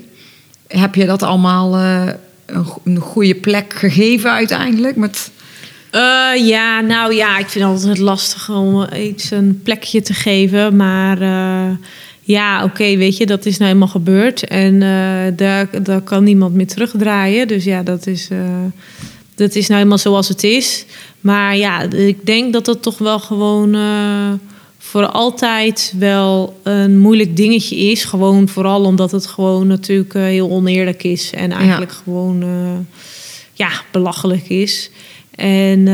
[0.66, 2.12] Heb je dat allemaal eh,
[2.46, 4.96] een, een goede plek gegeven uiteindelijk?
[4.96, 5.30] Met,
[5.90, 10.76] Eh, ja, nou ja, ik vind het altijd lastig om iets een plekje te geven.
[10.76, 11.18] Maar
[12.20, 14.44] ja, oké, weet je, dat is nou eenmaal gebeurd.
[14.44, 14.78] En
[15.36, 17.48] daar, daar kan niemand meer terugdraaien.
[17.48, 18.28] Dus ja, dat is,
[19.40, 20.84] dat is nou eenmaal zoals het is.
[21.20, 24.32] Maar ja, ik denk dat dat toch wel gewoon eh,
[24.78, 28.04] voor altijd wel een moeilijk dingetje is.
[28.04, 31.30] Gewoon vooral omdat het gewoon natuurlijk eh, heel oneerlijk is.
[31.30, 32.98] En eigenlijk gewoon eh,
[33.52, 34.90] ja, belachelijk is.
[35.34, 35.84] En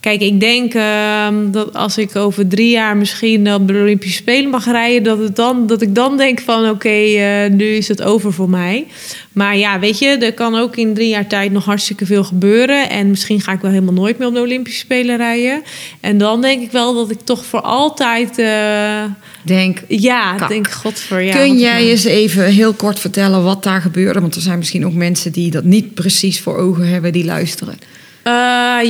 [0.00, 4.50] kijk, ik denk ehm, dat als ik over drie jaar misschien op de Olympische Spelen
[4.50, 8.32] mag rijden, dat, het dan, dat ik dan denk van oké, nu is het over
[8.32, 8.86] voor mij.
[9.34, 12.90] Maar ja, weet je, er kan ook in drie jaar tijd nog hartstikke veel gebeuren.
[12.90, 15.62] En misschien ga ik wel helemaal nooit meer op de Olympische Spelen rijden.
[16.00, 19.04] En dan denk ik wel dat ik toch voor altijd, eh,
[19.42, 20.48] denk, ja, Kak.
[20.48, 21.20] denk godver.
[21.22, 24.20] Ja, kun jij eens even heel kort vertellen wat daar gebeurde?
[24.20, 27.78] Want er zijn misschien ook mensen die dat niet precies voor ogen hebben, die luisteren.
[28.22, 28.32] Eh,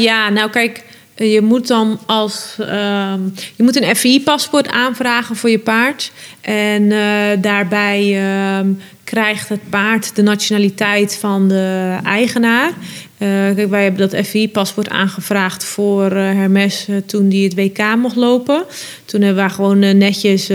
[0.02, 0.83] ja, nou kijk,
[1.16, 3.20] je moet dan als ehm,
[3.57, 6.12] je moet een FI-paspoort aanvragen voor je paard.
[6.40, 6.98] En eh,
[7.40, 8.68] daarbij ehm,
[9.05, 12.73] krijgt het paard de nationaliteit van de eigenaar.
[13.19, 17.97] Eh, kijk, wij hebben dat FI-paspoort aangevraagd voor uh, Hermes uh, toen die het WK
[17.97, 18.64] mocht lopen.
[19.05, 20.51] Toen hebben wij gewoon netjes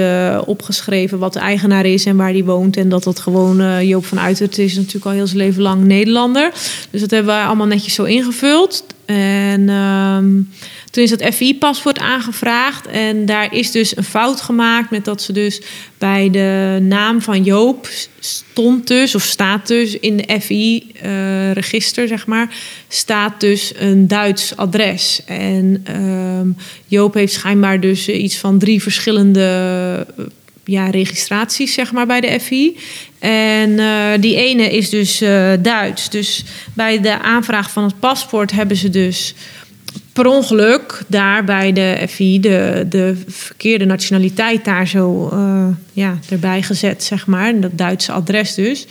[0.45, 2.77] opgeschreven wat de eigenaar is en waar die woont.
[2.77, 6.51] En dat dat gewoon Joop van Uitert is natuurlijk al heel zijn leven lang Nederlander.
[6.89, 8.83] Dus dat hebben wij allemaal netjes zo ingevuld.
[9.05, 10.41] En ehm,
[10.91, 12.87] toen is dat FI-paspoort aangevraagd.
[12.87, 15.61] En daar is dus een fout gemaakt met dat ze dus
[15.97, 22.55] bij de naam van Joop stond dus, of staat dus in de FI-register, zeg maar,
[22.87, 25.21] staat dus een Duits adres.
[25.25, 26.47] En ehm,
[26.85, 30.07] Joop heeft schijnbaar dus iets van drie verschillende
[30.63, 32.77] ja, registraties, zeg maar, bij de FI.
[33.19, 35.17] En uh, die ene is dus
[35.61, 36.09] Duits.
[36.09, 39.33] Dus bij de aanvraag van het paspoort hebben ze dus
[40.19, 46.61] per ongeluk daar bij de FI de, de verkeerde nationaliteit daar zo uh, ja, erbij
[46.61, 47.59] gezet, zeg maar.
[47.59, 48.87] Dat Duitse adres dus.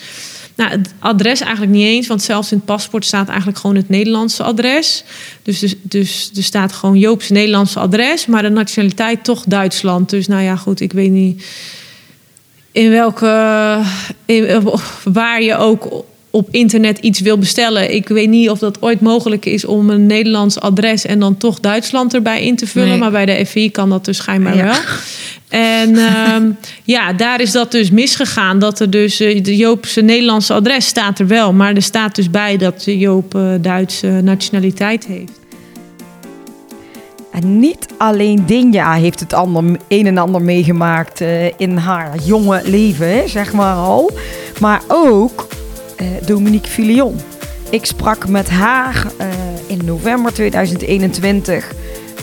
[0.55, 3.89] Nou, het adres eigenlijk niet eens, want zelfs in het paspoort staat eigenlijk gewoon het
[3.89, 5.05] Nederlandse adres.
[5.43, 10.11] Dus, dus, dus er staat gewoon Joop's Nederlandse adres, maar de nationaliteit toch Duitsland.
[10.11, 11.45] Dus nou ja, goed, ik weet niet
[12.73, 13.83] in welke.
[14.25, 14.63] In,
[15.05, 16.05] waar je ook
[16.39, 17.95] op internet iets wil bestellen.
[17.95, 21.61] Ik weet niet of dat ooit mogelijk is om een Nederlands adres en dan toch
[21.61, 22.99] Duitsland erbij in te vullen.
[22.99, 24.75] Maar bij de FI kan dat dus schijnbaar wel.
[25.49, 25.97] En
[26.35, 26.57] um,
[26.95, 28.59] ja, daar is dat dus misgegaan.
[28.59, 31.53] Dat er dus uh, de Joopse Nederlandse adres staat er wel.
[31.53, 35.33] Maar er staat dus bij dat Joop uh, Duitse nationaliteit heeft.
[37.33, 42.63] En niet alleen Dinja heeft het ander, een en ander meegemaakt uh, in haar jonge
[42.65, 44.11] leven, zeg maar al.
[44.61, 45.47] Maar ook
[46.27, 47.21] Dominique Filion.
[47.71, 49.27] Ik sprak met haar uh,
[49.67, 51.73] in november 2021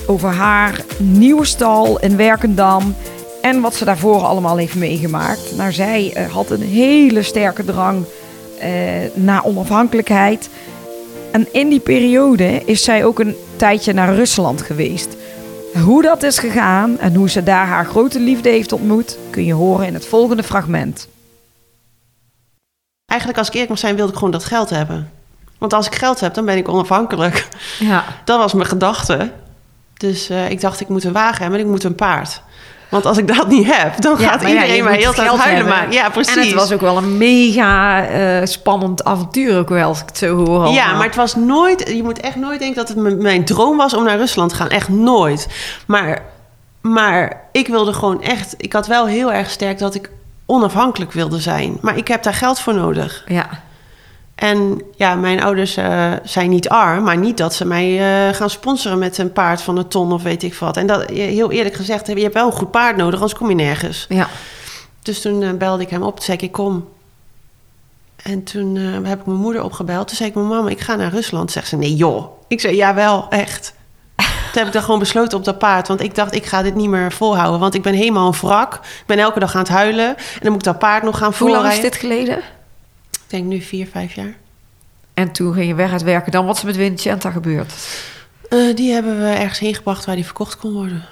[0.08, 2.96] over haar nieuwe stal in Werkendam
[3.42, 5.56] en wat ze daarvoor allemaal heeft meegemaakt.
[5.58, 8.06] Nou, zij uh, had een hele sterke drang
[9.14, 10.50] naar onafhankelijkheid.
[11.32, 15.16] En in die periode is zij ook een tijdje naar Rusland geweest.
[15.84, 19.54] Hoe dat is gegaan en hoe ze daar haar grote liefde heeft ontmoet, kun je
[19.54, 21.08] horen in het volgende fragment.
[23.16, 25.12] Eigenlijk, als ik eerlijk mag zijn, wilde ik gewoon dat geld hebben.
[25.58, 27.48] Want als ik geld heb, dan ben ik onafhankelijk.
[27.80, 28.04] Ja.
[28.26, 29.32] Dat was mijn gedachte.
[29.98, 32.42] Dus uh, ik dacht, ik moet een wagen hebben en ik moet een paard.
[32.90, 35.68] Want als ik dat niet heb, dan ja, gaat iedereen ja, mij heel tijd huilen
[35.68, 35.92] maken.
[35.92, 36.36] Ja, precies.
[36.36, 40.18] En het was ook wel een mega uh, spannend avontuur, ook wel, als ik het
[40.18, 40.48] zo hoor.
[40.48, 40.74] Allemaal.
[40.74, 41.90] Ja, maar het was nooit...
[41.90, 44.70] Je moet echt nooit denken dat het mijn droom was om naar Rusland te gaan.
[44.70, 45.48] Echt nooit.
[45.88, 46.24] Maar,
[46.82, 48.56] maar ik wilde gewoon echt...
[48.58, 50.10] Ik had wel heel erg sterk dat ik
[50.46, 51.78] onafhankelijk wilde zijn.
[51.82, 53.24] Maar ik heb daar geld voor nodig.
[53.28, 53.64] Ja.
[54.36, 58.50] En ja, mijn ouders uh, zijn niet arm, maar niet dat ze mij uh, gaan
[58.50, 60.78] sponsoren met een paard van een ton of weet ik wat.
[60.78, 63.56] En dat, heel eerlijk gezegd, je hebt wel een goed paard nodig, anders kom je
[63.56, 64.06] nergens.
[64.10, 64.28] Ja.
[65.02, 66.88] Dus toen uh, belde ik hem op, toen zei ik, kom.
[68.24, 70.08] En toen heb ik mijn moeder opgebeld.
[70.08, 71.52] Toen zei ik, mijn mama, ik ga naar Rusland.
[71.52, 72.26] Zegt ze, nee joh.
[72.48, 73.74] Ik zei, ja wel, echt.
[74.56, 75.88] Toen heb ik dan gewoon besloten op dat paard.
[75.88, 77.60] Want ik dacht, ik ga dit niet meer volhouden.
[77.60, 78.74] Want ik ben helemaal een wrak.
[78.74, 80.08] Ik ben elke dag aan het huilen.
[80.08, 81.64] En dan moet ik dat paard nog gaan voorrijden.
[81.64, 82.38] Hoe lang is dit geleden?
[83.12, 84.36] Ik denk nu vier, vijf jaar.
[85.14, 86.32] En toen ging je weg uit werken.
[86.32, 87.74] Dan wat is er met Vincenta gebeurd?
[88.50, 91.04] Uh, die hebben we ergens heen gebracht waar die verkocht kon worden.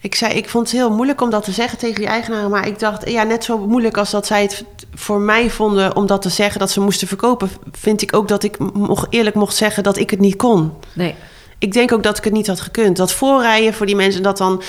[0.00, 2.50] Ik, zei, ik vond het heel moeilijk om dat te zeggen tegen die eigenaren.
[2.50, 6.06] Maar ik dacht, ja, net zo moeilijk als dat zij het voor mij vonden om
[6.06, 9.56] dat te zeggen dat ze moesten verkopen, vind ik ook dat ik mocht, eerlijk mocht
[9.56, 10.72] zeggen dat ik het niet kon.
[10.92, 11.14] Nee.
[11.58, 12.96] Ik denk ook dat ik het niet had gekund.
[12.96, 14.62] Dat voorrijden voor die mensen, dat dan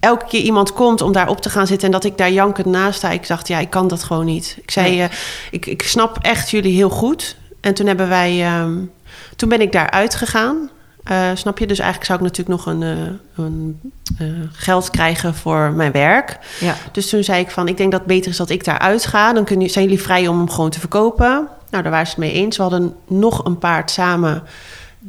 [0.00, 2.66] elke keer iemand komt om daar op te gaan zitten en dat ik daar jankend
[2.66, 3.10] naast sta.
[3.10, 4.56] Ik dacht, ja, ik kan dat gewoon niet.
[4.62, 4.98] Ik zei, nee.
[4.98, 5.04] uh,
[5.50, 7.36] ik, ik snap echt jullie heel goed.
[7.60, 8.90] En toen hebben wij, um,
[9.36, 10.70] toen ben ik daar uitgegaan.
[11.10, 11.66] Uh, snap je?
[11.66, 13.80] Dus eigenlijk zou ik natuurlijk nog een, uh, een
[14.20, 16.38] uh, geld krijgen voor mijn werk.
[16.60, 16.76] Ja.
[16.92, 19.32] Dus toen zei ik van, ik denk dat het beter is dat ik daar uitga.
[19.32, 21.48] Dan kunnen, zijn jullie vrij om hem gewoon te verkopen.
[21.70, 22.56] Nou, daar waren ze het mee eens.
[22.56, 24.42] We hadden nog een paard samen.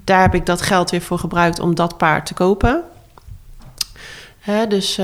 [0.04, 2.84] Daar heb ik dat geld weer voor gebruikt om dat paard te kopen.
[4.40, 4.96] Hè, dus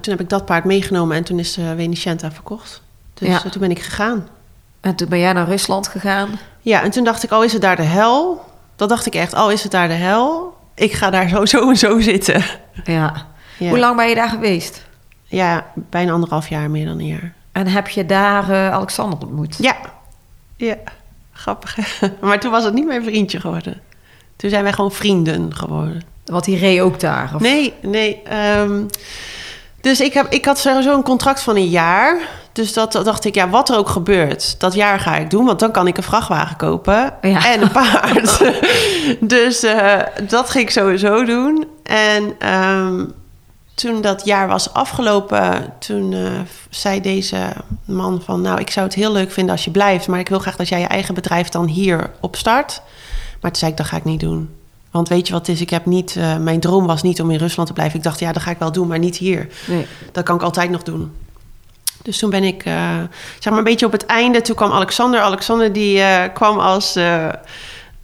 [0.00, 2.82] toen heb ik dat paard meegenomen en toen is uh, Venicienta verkocht.
[3.14, 3.38] Dus ja.
[3.38, 4.28] toen ben ik gegaan.
[4.80, 6.28] En toen ben jij naar Rusland gegaan?
[6.60, 8.44] Ja, en toen dacht ik, al is het daar de hel.
[8.76, 10.56] Dat dacht ik echt, al is het daar de hel.
[10.74, 12.44] Ik ga daar zo, zo en zo zitten.
[12.84, 13.26] Ja.
[13.58, 13.68] ja.
[13.68, 14.84] Hoe lang ben je daar geweest?
[15.24, 17.32] Ja, bijna anderhalf jaar, meer dan een jaar.
[17.52, 19.56] En heb je daar uh, Alexander ontmoet?
[19.58, 19.76] Ja.
[20.56, 20.76] Ja,
[21.32, 21.76] grappig.
[22.20, 23.80] maar toen was het niet mijn vriendje geworden.
[24.40, 26.02] Toen zijn wij gewoon vrienden geworden.
[26.24, 27.30] Want die reed ook daar?
[27.34, 27.40] Of?
[27.40, 28.22] Nee, nee.
[28.58, 28.86] Um,
[29.80, 32.20] dus ik, heb, ik had sowieso een contract van een jaar.
[32.52, 35.44] Dus dat dacht ik, ja, wat er ook gebeurt, dat jaar ga ik doen.
[35.44, 37.46] Want dan kan ik een vrachtwagen kopen ja.
[37.52, 38.38] en een paard.
[39.36, 39.98] dus uh,
[40.28, 41.66] dat ging ik sowieso doen.
[41.82, 43.12] En um,
[43.74, 46.20] toen dat jaar was afgelopen, toen eh,
[46.70, 47.38] zei deze
[47.84, 48.40] man van...
[48.40, 50.06] nou, ik zou het heel leuk vinden als je blijft...
[50.08, 52.82] maar ik wil graag dat jij je eigen bedrijf dan hier opstart.
[53.40, 54.48] Maar toen zei ik, dat ga ik niet doen.
[54.90, 55.62] Want weet je wat het is?
[55.62, 57.96] Ik heb niet, eh, mijn droom was niet om in Rusland te blijven.
[57.96, 59.48] Ik dacht, ja, dat ga ik wel doen, maar niet hier.
[59.66, 59.86] Nee.
[60.12, 61.12] Dat kan ik altijd nog doen.
[62.02, 62.96] Dus toen ben ik, eh,
[63.38, 64.40] zeg maar een beetje op het einde...
[64.40, 65.20] toen kwam Alexander.
[65.20, 66.98] Alexander die eh, kwam als,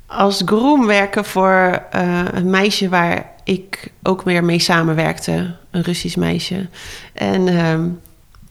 [0.07, 1.83] als groom werken voor
[2.33, 2.89] een meisje...
[2.89, 5.55] waar ik ook weer mee samenwerkte.
[5.71, 6.67] Een Russisch meisje.
[7.13, 7.89] En ehm,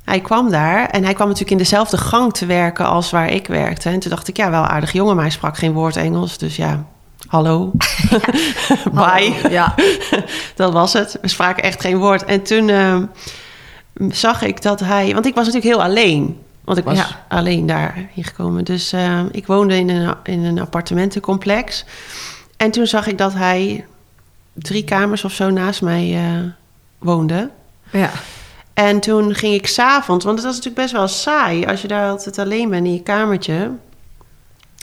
[0.06, 2.86] hij kwam daar en hij kwam natuurlijk in dezelfde gang te werken...
[2.86, 3.90] als waar ik werkte.
[3.90, 5.16] En toen dacht ik, ja, wel aardig jongen...
[5.16, 6.86] maar hij sprak geen woord Engels, dus ja...
[7.28, 7.72] Hallo.
[8.92, 9.34] Bye.
[9.50, 9.76] Ja.
[10.56, 11.18] dat was het.
[11.22, 12.26] We spraken echt geen woord.
[12.26, 13.06] En toen ehm,
[14.10, 15.14] zag ik dat hij...
[15.14, 16.40] Want ik was natuurlijk heel alleen.
[16.64, 17.26] Want ik was Ja.
[17.28, 18.64] alleen daar gekomen.
[18.64, 21.86] Dus ehm, ik woonde in een, in een appartementencomplex.
[22.58, 23.86] En toen zag ik dat hij
[24.54, 26.52] drie kamers of zo naast mij eh,
[27.00, 27.50] woonde.
[27.92, 28.12] ja.
[28.76, 32.10] En toen ging ik s'avonds, want het was natuurlijk best wel saai als je daar
[32.10, 33.72] altijd alleen bent in je kamertje.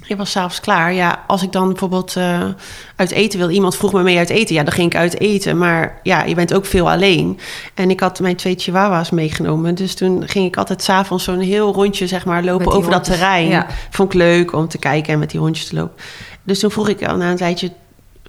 [0.06, 0.92] Ik was s'avonds klaar.
[0.92, 2.48] Ja, als ik dan bijvoorbeeld eh,
[2.96, 5.58] uit eten wil, iemand vroeg me mee uit eten, ja, dan ging ik uit eten.
[5.58, 7.38] Maar ja, je bent ook veel alleen.
[7.74, 9.74] En ik had mijn twee chihuahua's meegenomen.
[9.74, 13.48] Dus toen ging ik altijd s'avonds zo'n heel rondje, zeg maar, lopen over dat terrein.
[13.48, 13.66] ja.
[13.90, 15.96] Vond ik leuk om te kijken en met die hondjes te lopen.
[16.42, 17.72] Dus toen vroeg ik al na een tijdje,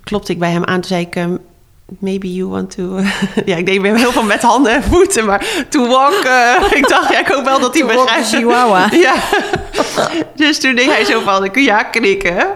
[0.04, 0.82] klopte ik bij hem aan.
[0.82, 1.36] Toen zei ik, ehm,
[2.00, 3.00] maybe you want to...
[3.46, 6.24] ja, ik deed weer heel veel met handen en voeten, maar to walk...
[6.24, 8.28] eh, ik dacht, ja, ik hoop wel dat hij begrijpt.
[8.28, 8.90] chihuahua.
[8.92, 9.14] Ja.
[10.36, 12.48] dus toen deed hij zo van, ik ja knikken.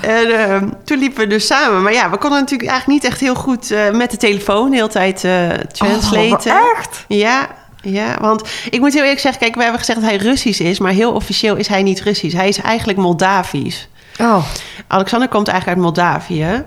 [0.00, 1.82] En ehm, toen liepen we dus samen.
[1.82, 4.70] Maar ja, we konden natuurlijk eigenlijk niet echt heel goed eh, met de telefoon...
[4.70, 6.52] de hele tijd eh translaten.
[6.52, 7.04] Oh, echt?
[7.08, 7.48] Ja,
[7.82, 9.40] ja, want ik moet heel eerlijk zeggen...
[9.40, 10.78] kijk, we hebben gezegd dat hij Russisch is...
[10.78, 12.36] maar heel officieel is hij niet Russisch.
[12.36, 13.88] Hij is eigenlijk Moldavisch.
[14.20, 14.44] Oh,
[14.86, 16.64] Alexander komt eigenlijk uit Moldavië.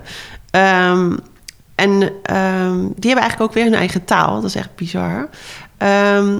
[0.50, 1.16] Ehm,
[1.80, 4.34] en ehm, die hebben eigenlijk ook weer hun eigen taal.
[4.34, 5.28] Dat is echt bizar.
[5.76, 6.38] Ehm,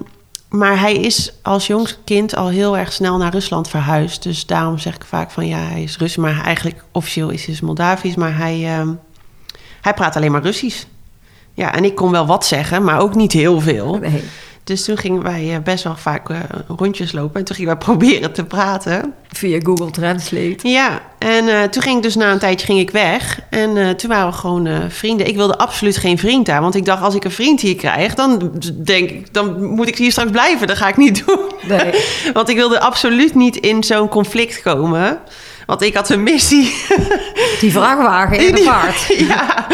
[0.48, 4.22] maar hij is als jong kind al heel erg snel naar Rusland verhuisd.
[4.22, 6.16] Dus daarom zeg ik vaak van ja, hij is Rus.
[6.16, 8.14] Maar eigenlijk officieel is hij dus Moldavisch.
[8.14, 8.88] Maar hij, ehm,
[9.80, 10.84] hij praat alleen maar Russisch.
[11.54, 13.96] Ja, en ik kon wel wat zeggen, maar ook niet heel veel.
[13.96, 14.24] nee.
[14.64, 16.36] Dus toen gingen wij eh, best wel vaak eh,
[16.76, 17.40] rondjes lopen.
[17.40, 19.14] En toen gingen wij proberen te praten.
[19.28, 20.68] Via Google Translate.
[20.68, 23.40] Ja, en eh, toen ging ik dus na een tijdje ging ik weg.
[23.50, 25.26] En toen waren we gewoon vrienden.
[25.26, 26.60] Ik wilde absoluut geen vriend daar.
[26.60, 28.52] Want ik dacht, als ik een vriend hier krijg, dan
[28.84, 30.66] denk ik, dan moet ik hier straks blijven.
[30.66, 31.40] Dat ga ik niet doen.
[31.68, 31.92] Nee.
[32.32, 35.18] want ik wilde absoluut niet in zo'n conflict komen.
[35.66, 36.74] Want ik had een missie.
[37.60, 39.06] Die vrachtwagen in de vaart.
[39.28, 39.66] ja,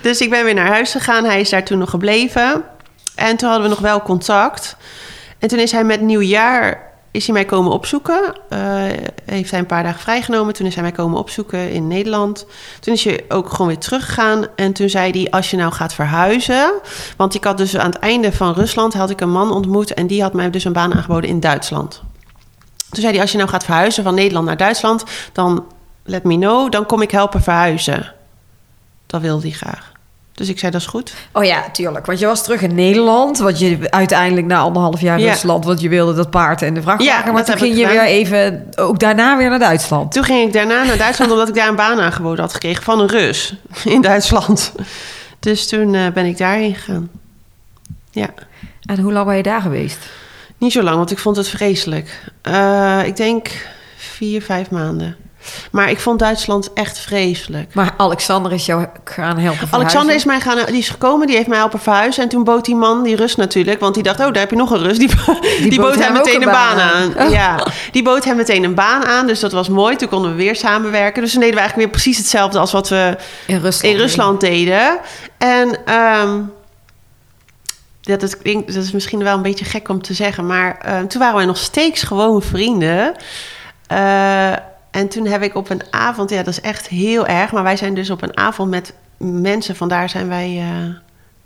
[0.00, 1.24] dus ik ben weer naar huis gegaan.
[1.24, 2.64] Hij is daar toen nog gebleven.
[3.14, 4.76] En toen hadden we nog wel contact.
[5.38, 8.34] En toen is hij met nieuwjaar is hij mij komen opzoeken.
[8.48, 8.58] Eh,
[9.24, 10.54] heeft hij een paar dagen vrijgenomen.
[10.54, 12.46] Toen is hij mij komen opzoeken in Nederland.
[12.80, 14.46] Toen is hij ook gewoon weer teruggegaan.
[14.56, 16.72] En toen zei hij, als je nou gaat verhuizen...
[17.16, 18.94] Want ik had dus aan het einde van Rusland...
[18.94, 19.94] had ik een man ontmoet...
[19.94, 22.02] en die had mij dus een baan aangeboden in Duitsland.
[22.90, 25.04] Toen zei hij, als je nou gaat verhuizen van Nederland naar Duitsland...
[25.32, 25.64] dan
[26.04, 28.12] let me know, dan kom ik helpen verhuizen.
[29.06, 29.93] Dat wilde hij graag.
[30.34, 31.14] Dus ik zei, dat is goed.
[31.32, 32.06] Oh ja, tuurlijk.
[32.06, 33.38] Want je was terug in Nederland.
[33.38, 35.30] Want je uiteindelijk na anderhalf jaar Ja.
[35.30, 35.64] Rusland...
[35.64, 37.24] want je wilde dat paard en de vrachtwagen.
[37.26, 38.68] Ja, maar toen ging je weer even...
[38.76, 40.12] ook daarna weer naar Duitsland.
[40.12, 41.30] Toen ging ik daarna naar Duitsland...
[41.32, 44.72] omdat ik daar een baan aangeboden had gekregen van een Rus in Duitsland.
[45.40, 47.10] Dus toen eh, ben ik daarheen gegaan.
[48.10, 48.28] Ja,
[48.80, 49.98] En hoe lang ben je daar geweest?
[50.58, 52.30] niet zo lang, want ik vond het vreselijk.
[52.42, 53.66] Eh, ik denk
[53.96, 55.16] vier, vijf maanden.
[55.70, 57.74] Maar ik vond Duitsland echt vreselijk.
[57.74, 59.72] Maar Alexander is jou gaan helpen verhuizen.
[59.72, 62.22] Alexander is mij gaan, die is gekomen, die heeft mij helpen verhuizen.
[62.22, 64.56] En toen bood die man, die Rus natuurlijk, want die dacht, oh, daar heb je
[64.56, 64.98] nog een Rus.
[64.98, 65.08] Die,
[65.68, 67.18] die, bood bood hem meteen een baan aan.
[67.18, 67.30] aan.
[67.30, 69.96] Ja, die bood hem meteen een baan aan, dus dat was mooi.
[69.96, 71.22] Toen konden we weer samenwerken.
[71.22, 73.94] Dus toen deden we eigenlijk weer precies hetzelfde als wat we in Rusland.
[73.94, 74.98] in Rusland deden.
[75.38, 76.40] En ehm,
[78.00, 81.06] dat, is, klinkt- dat is misschien wel een beetje gek om te zeggen, maar ehm,
[81.06, 83.14] toen waren wij nog steeds gewoon vrienden.
[83.86, 84.52] Eh,
[84.94, 87.76] en toen heb ik op een avond, ja, dat is echt heel erg, maar wij
[87.76, 90.86] zijn dus op een avond met mensen, vandaar zijn wij, eh,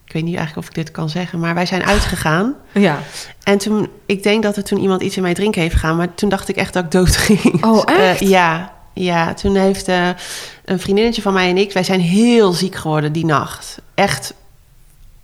[0.04, 2.54] ik weet niet eigenlijk of ik dit kan zeggen, maar wij zijn uitgegaan.
[2.72, 2.98] Ja.
[3.42, 6.14] En toen, ik denk dat er toen iemand iets in mij drinken heeft gegaan, maar
[6.14, 7.64] toen dacht ik echt dat ik dood ging.
[7.64, 8.20] Oh, echt?
[8.20, 10.08] Eh, ja, ja, toen heeft eh,
[10.64, 13.80] een vriendinnetje van mij en ik, wij zijn heel ziek geworden die nacht.
[13.94, 14.34] Echt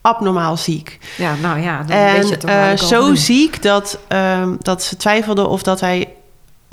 [0.01, 0.99] abnormaal ziek.
[1.17, 2.79] Ja, nou ja, dan weet je En het toch wel.
[2.79, 6.09] zo ziek dat, ehm, dat ze twijfelden of dat wij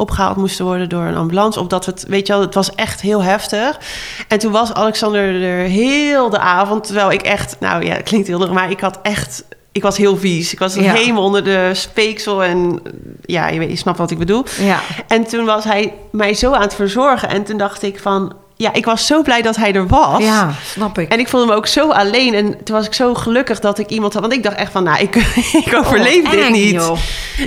[0.01, 1.59] opgehaald moesten worden door een ambulance.
[1.59, 3.79] Of dat we het, weet je wel, het was echt heel heftig.
[4.27, 8.27] En toen was Alexander er heel de avond, terwijl ik echt, nou ja, het klinkt
[8.27, 10.51] heel erg, maar ik had echt, ik was heel vies.
[10.53, 10.93] Ik was Ja.
[10.93, 12.81] helemaal onder de speeksel en
[13.21, 14.45] ja, je, weet, je snapt wat ik bedoel.
[14.59, 14.79] Ja.
[15.07, 17.29] En toen was hij mij zo aan het verzorgen.
[17.29, 18.33] En toen dacht ik van...
[18.55, 20.23] ja, ik was zo blij dat hij er was.
[20.23, 21.09] Ja, snap ik.
[21.11, 22.33] En ik voelde me ook zo alleen.
[22.33, 24.21] En toen was ik zo gelukkig dat ik iemand had.
[24.21, 25.15] Want ik dacht echt van, nou, ik,
[25.65, 26.71] ik overleef wat dit eng, niet.
[26.71, 26.97] joh.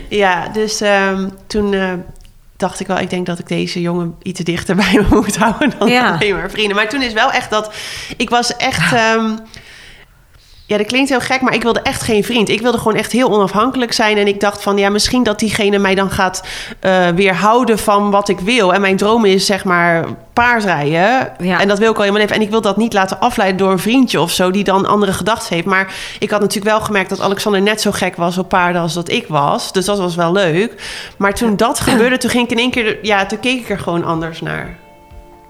[0.09, 1.93] Ja, dus ehm, toen eh,
[2.67, 5.73] dacht ik wel, ik denk dat ik deze jongen iets dichter bij me moet houden
[5.79, 6.11] dan Ja.
[6.15, 6.77] alleen maar vrienden.
[6.77, 7.75] Maar toen is wel echt dat,
[8.17, 9.37] ik was echt, ehm,
[10.67, 12.49] ja, dat klinkt heel gek, maar ik wilde echt geen vriend.
[12.49, 14.17] Ik wilde gewoon echt heel onafhankelijk zijn.
[14.17, 16.43] En ik dacht van, ja, misschien dat diegene mij dan gaat
[16.81, 18.75] eh, weerhouden van wat ik wil.
[18.75, 21.33] En mijn droom is, zeg maar, paardrijden.
[21.39, 21.61] Ja.
[21.61, 22.37] En dat wil ik al mijn leven.
[22.37, 25.13] En ik wil dat niet laten afleiden door een vriendje of zo, die dan andere
[25.13, 25.67] gedachten heeft.
[25.67, 28.95] Maar ik had natuurlijk wel gemerkt dat Alexander net zo gek was op paarden als
[28.95, 29.73] dat ik was.
[29.73, 30.83] Dus dat was wel leuk.
[31.17, 33.79] Maar toen dat gebeurde, toen ging ik in één keer, ja, toen keek ik er
[33.79, 34.84] gewoon anders naar.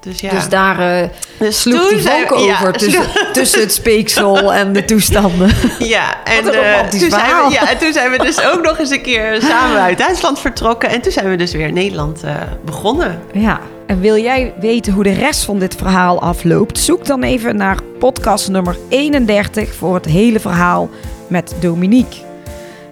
[0.04, 0.30] Dus ja.
[0.30, 4.84] Dus daar eh, Dus sloeg die valk ja, over tussen, tussen het speeksel en de
[4.84, 5.50] toestanden.
[5.78, 8.90] Ja, en eh, toen, zijn we, ja, en toen zijn we dus ook nog eens
[8.90, 10.88] een keer samen uit Duitsland vertrokken.
[10.88, 13.22] En toen zijn we dus weer in Nederland eh, begonnen.
[13.32, 16.78] Ja, en wil jij weten hoe de rest van dit verhaal afloopt?
[16.78, 20.88] Zoek dan even naar podcast nummer 31 voor het hele verhaal
[21.28, 22.18] met Dominique.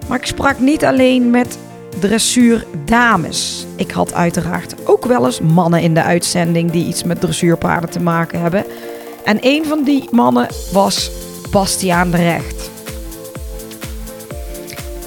[0.09, 1.59] Maar ik sprak niet alleen met
[2.01, 3.67] dressuurdames.
[3.77, 8.01] Ik had uiteraard ook wel eens mannen in de uitzending die iets met dressuurpaarden te
[8.01, 8.65] maken hebben.
[9.25, 11.11] En een van die mannen was
[11.51, 12.71] Bastiaan de Recht.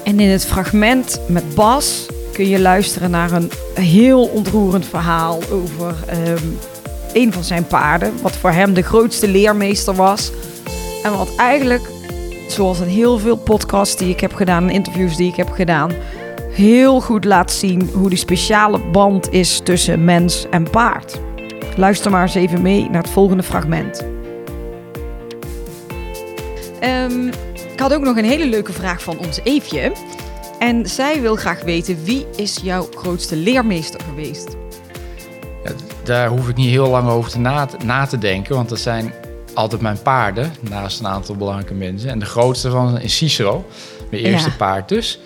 [0.03, 5.95] En in het fragment met Bas kun je luisteren naar een heel ontroerend verhaal over
[6.07, 6.45] ehm,
[7.13, 8.13] een van zijn paarden.
[8.21, 10.31] Wat voor hem de grootste leermeester was.
[11.03, 11.89] En wat eigenlijk,
[12.47, 15.91] zoals in heel veel podcasts die ik heb gedaan interviews die ik heb gedaan,
[16.55, 21.19] heel goed laat zien hoe die speciale band is tussen mens en paard.
[21.77, 24.05] Luister maar eens even mee naar het volgende fragment.
[26.79, 27.27] Ehm,
[27.73, 29.91] ik had ook nog een hele leuke vraag van ons Eefje.
[30.59, 34.55] En zij wil graag weten, wie is jouw grootste leermeester geweest?
[35.63, 35.71] Ja,
[36.03, 39.13] daar hoef ik niet heel lang over te na, na te denken, want dat zijn
[39.53, 42.09] altijd mijn paarden, naast een aantal belangrijke mensen.
[42.09, 43.65] En de grootste van is Cicero,
[44.11, 44.55] mijn eerste Ja.
[44.55, 45.19] paard dus.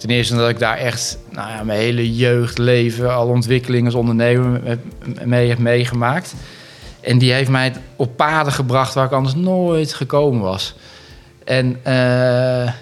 [0.00, 4.78] Ten eerste omdat ik daar echt nou ja, mijn hele jeugdleven, alle ontwikkelingen als ondernemer
[5.24, 6.34] mee heb meegemaakt.
[7.00, 10.74] En die heeft mij op paden gebracht waar ik anders nooit gekomen was.
[11.44, 12.72] En eh,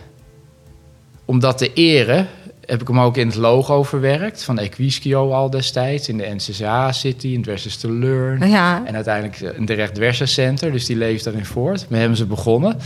[1.25, 2.29] om dat te eren
[2.67, 6.09] heb ik hem ook in het logo verwerkt van Equiscio al destijds.
[6.09, 8.49] In de NCCA City, in het Westerse Learn.
[8.49, 11.87] Ja, En uiteindelijk in de Recht Center, dus die leeft daarin voort.
[11.89, 12.77] Met hebben ze begonnen.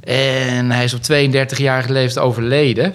[0.00, 2.94] En hij is op 32-jarige leeftijd overleden.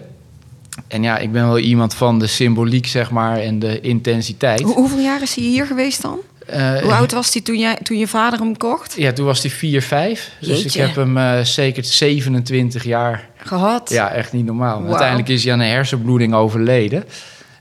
[0.87, 4.61] En ja, ik ben wel iemand van de symboliek, zeg maar, en de intensiteit.
[4.61, 6.19] Hoe- hoeveel jaar is hij hier geweest dan?
[6.45, 8.93] Eh, Hoe oud was hij toen, jij, toen je vader hem kocht?
[8.97, 10.31] Ja, toen was hij 4, 5.
[10.41, 13.27] Dus ik heb hem eh, zeker 27 jaar.
[13.37, 13.89] Gehad?
[13.89, 14.85] Ja, echt niet normaal.
[14.87, 17.03] Uiteindelijk is hij aan een hersenbloeding overleden.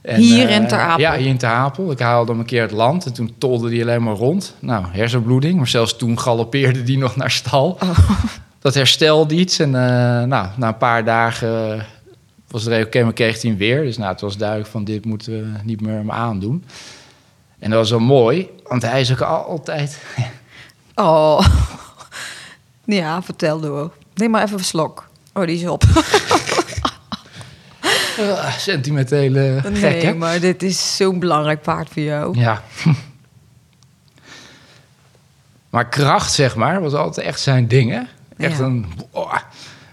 [0.02, 1.00] En, Hier eh, in Ter Apel?
[1.00, 1.90] Ja, hier in Ter Apel.
[1.90, 4.54] Ik haalde hem een keer het land en toen tolde hij alleen maar rond.
[4.58, 5.56] Nou, hersenbloeding.
[5.56, 7.78] Maar zelfs toen galoppeerde hij nog naar stal.
[7.82, 7.98] Oh.
[8.60, 9.58] Dat herstelde iets.
[9.58, 11.86] En nou, na een paar dagen
[12.50, 13.82] was het oké, maar kreeg hij hem weer.
[13.82, 16.64] Dus nou, het was duidelijk van dit moeten we niet meer hem aandoen.
[17.58, 19.98] En dat was wel mooi, want hij is ook altijd...
[20.94, 21.46] Oh.
[22.84, 23.92] Ja, vertel door.
[24.14, 25.08] Neem maar even een slok.
[25.32, 25.84] Oh, die is op.
[28.18, 30.10] eh, sentimentele gek, hè?
[30.10, 32.38] Nee, maar dit is zo'n belangrijk paard voor jou.
[32.38, 32.62] Ja.
[35.70, 38.00] maar kracht, zeg maar, was altijd echt zijn ding, hè?
[38.36, 38.64] Echt Ja.
[38.64, 38.86] een...
[39.12, 39.38] boah.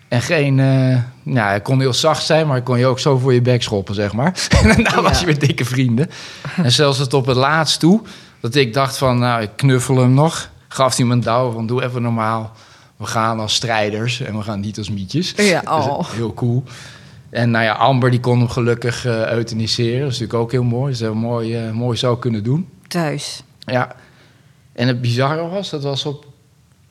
[0.07, 0.59] En geen...
[0.59, 3.41] eh nou, hij kon heel zacht zijn, maar hij kon je ook zo voor je
[3.41, 4.47] bek schoppen, zeg maar.
[4.61, 6.09] en daarna was je weer dikke vrienden.
[6.55, 8.01] en zelfs het op het laatst toe,
[8.39, 10.49] dat ik dacht van, nou, ik knuffel hem nog.
[10.67, 12.51] Gaf hij me een douw van, doe even normaal.
[12.97, 15.33] We gaan als strijders en we gaan niet als mietjes.
[15.35, 16.09] Ja, Dus, oh.
[16.11, 16.63] heel cool.
[17.29, 19.99] En nou ja, Amber die kon hem gelukkig eh euthaniseren.
[19.99, 20.89] Dat is natuurlijk ook heel mooi.
[20.89, 22.69] Dus dat hebben we mooi, eh, mooi zo kunnen doen.
[22.87, 23.43] Thuis.
[23.59, 23.95] Ja.
[24.73, 26.25] En het bizarre was, dat was op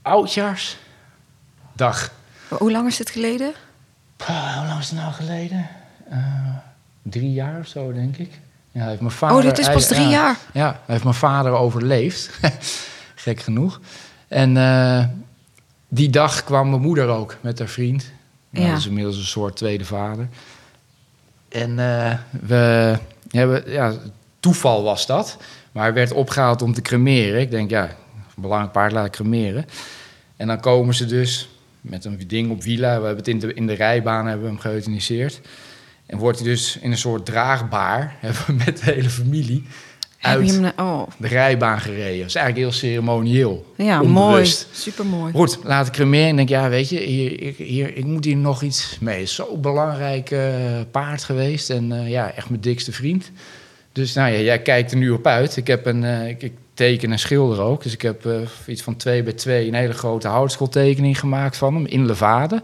[0.03, 2.11] oudjaarsdag.
[2.59, 3.53] Hoe lang is het geleden?
[4.17, 5.69] Pah, hoe lang is het nou geleden?
[6.11, 6.19] Eh,
[7.03, 8.31] drie jaar of zo, denk ik.
[8.73, 10.37] Ja, hij heeft mijn vader, Oh, dit is pas hij- drie ja, jaar.
[10.53, 12.31] Ja, hij heeft mijn vader overleefd.
[13.15, 13.81] Gek genoeg.
[14.29, 15.05] En eh,
[15.89, 18.11] die dag kwam mijn moeder ook met haar vriend.
[18.51, 18.71] Nou, Ja.
[18.71, 20.29] Dat is inmiddels een soort tweede vader.
[21.49, 22.99] En eh, we
[23.31, 23.93] hebben, ja,
[24.41, 25.37] toeval was dat.
[25.73, 27.41] Maar hij werd opgehaald om te cremeren.
[27.41, 27.89] Ik denk, ja,
[28.37, 29.67] belangrijk paard laat ik cremeren.
[30.37, 31.49] En dan komen ze dus
[31.85, 32.89] met een ding op wielen.
[33.01, 35.41] We hebben het in de, in de rijbaan hebben we hem geëuthaniseerd.
[36.07, 39.63] En wordt hij dus in een soort draagbaar, hebben we met de hele familie,
[40.21, 42.19] uit hem na- oh, de rijbaan gereden.
[42.19, 43.73] Dat is eigenlijk heel ceremonieel.
[43.77, 44.67] ja, onbewust.
[44.67, 44.77] mooi.
[44.81, 45.33] Super mooi.
[45.33, 46.29] Goed, laat ik cremeren.
[46.29, 49.27] En denk, ja, weet je, hier, ik- hier, ik moet hier nog iets mee.
[49.27, 50.51] Zo'n belangrijk eh,
[50.91, 51.71] paard geweest.
[51.71, 53.31] En eh, ja, echt mijn dikste vriend.
[53.93, 55.57] Dus nou ja, jij kijkt er nu op uit.
[55.57, 57.83] Ik, heb een, eh, ik, ik teken en schilder ook.
[57.83, 61.75] Dus ik heb eh, iets van 2 bij 2 een hele grote houtskooltekening gemaakt van
[61.75, 62.63] hem in levade.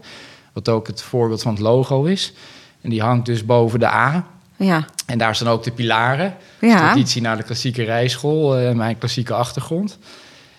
[0.53, 2.33] Wat ook het voorbeeld van het logo is.
[2.81, 4.27] En die hangt dus boven de A.
[4.55, 4.85] Ja.
[5.05, 6.35] En daar staan ook de pilaren.
[6.59, 6.77] Ja.
[6.77, 9.97] Traditie naar de klassieke rijschool, eh, mijn klassieke achtergrond.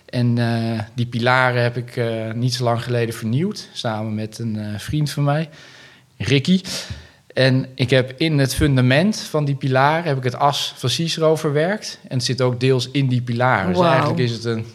[0.04, 2.00] En eh, die pilaren heb ik
[2.34, 3.68] niet zo lang geleden vernieuwd.
[3.72, 5.48] Samen met een vriend van mij,
[6.16, 6.60] Ricky.
[7.34, 11.36] En ik heb in het fundament van die pilaren heb ik het as van Cicero
[11.36, 11.98] verwerkt.
[12.08, 13.72] En het zit ook deels in die pilaren.
[13.72, 14.66] Dus eigenlijk is het een...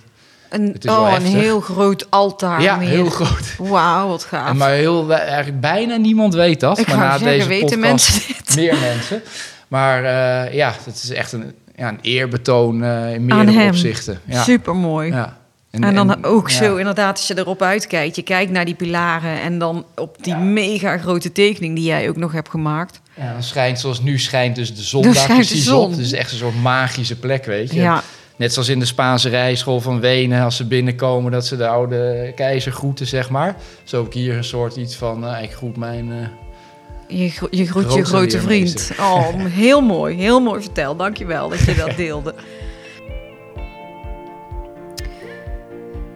[0.50, 2.62] Een, Het is wel oh, een heel groot altaar.
[2.62, 2.88] ja, meer.
[2.88, 3.56] heel groot.
[3.58, 4.50] Wauw, wat gaaf.
[4.50, 6.78] En maar heel, eigenlijk bijna niemand weet dat.
[6.78, 8.56] Ik maar na zeggen, deze weten podcast mensen dit?
[8.56, 9.22] meer mensen.
[9.68, 14.20] Maar eh, ja, het is echt een, ja, een eerbetoon eh, in meerdere opzichten.
[14.26, 14.44] Ja.
[14.44, 15.12] Super mooi.
[15.12, 15.37] Ja.
[15.84, 16.56] En, dan ook ja.
[16.56, 20.36] zo inderdaad, als je erop uitkijkt, je kijkt naar die pilaren en dan op die
[20.36, 23.02] mega grote tekening die jij ook nog hebt gemaakt.
[23.14, 25.82] Ja, dan schijnt zoals nu schijnt dus de zon daar precies zon.
[25.84, 25.88] op.
[25.90, 27.80] Dus het is echt een soort magische plek, weet je.
[27.80, 28.04] Ja,
[28.36, 32.32] Net zoals in de Spaanse rijschool van Wenen, als ze binnenkomen, dat ze de oude
[32.36, 33.56] keizer groeten, zeg maar.
[33.84, 36.12] Zo ik hier een soort iets van, eh, ik groet mijn...
[36.12, 38.92] eh, je, gro- je groet je grote vriend.
[39.00, 39.28] Oh,
[39.64, 41.00] heel mooi, heel mooi verteld.
[41.00, 42.36] Dankjewel dat je dat deelde.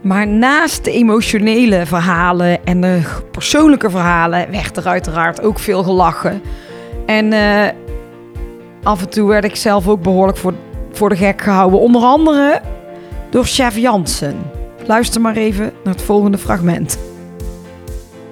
[0.02, 6.42] Maar naast de emotionele verhalen en de persoonlijke verhalen werd er uiteraard ook veel gelachen.
[7.06, 7.68] En eh,
[8.84, 10.54] af en toe werd ik zelf ook behoorlijk voor,
[10.92, 11.80] voor de gek gehouden.
[11.80, 12.62] Onder andere
[13.30, 14.52] door chef Jansen.
[14.86, 16.98] Luister maar even naar het volgende fragment.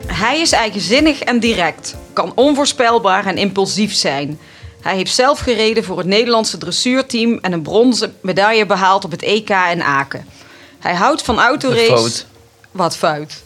[0.08, 4.40] Hij is eigenzinnig en direct, kan onvoorspelbaar en impulsief zijn.
[4.82, 9.22] Hij heeft zelf gereden voor het Nederlandse dressuurteam en een bronzen medaille behaald op het
[9.22, 10.26] EK in Aken.
[10.80, 11.86] Hij houdt van autorace.
[11.86, 12.26] Fout.
[12.72, 13.44] Wat fout?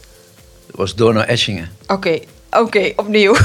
[0.68, 1.72] Dat was Dono Eschingen.
[1.88, 2.20] Oké,
[2.52, 3.36] oké, opnieuw.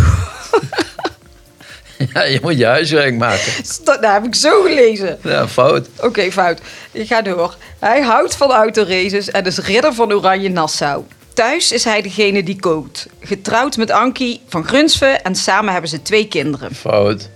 [2.12, 3.52] Ja, je moet je huiswerk maken.
[3.84, 5.18] Dat heb ik zo gelezen.
[5.22, 5.88] Ja, fout.
[6.00, 6.60] Oké, fout.
[6.92, 7.56] Ik ga door.
[7.78, 11.04] Hij houdt van autoraces en is ridder van Oranje Nassau.
[11.34, 13.06] Thuis is hij degene die kookt.
[13.20, 16.74] Getrouwd met Ankie van Grunsven en samen hebben ze twee kinderen.
[16.74, 17.28] Fout.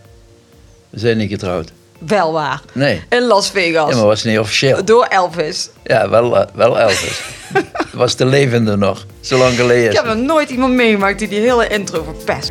[0.90, 1.72] We zijn niet getrouwd.
[2.06, 2.60] Wel waar.
[2.72, 3.02] Nee.
[3.08, 3.90] In Las Vegas.
[3.90, 4.84] Ja, maar was niet officieel.
[4.84, 5.70] Door Elvis.
[5.84, 7.22] Ja, wel, eh, wel Elvis.
[7.92, 9.06] was de levende nog.
[9.20, 12.50] Zo lang geleden Ik heb nog nooit iemand meegemaakt die die hele intro verpest.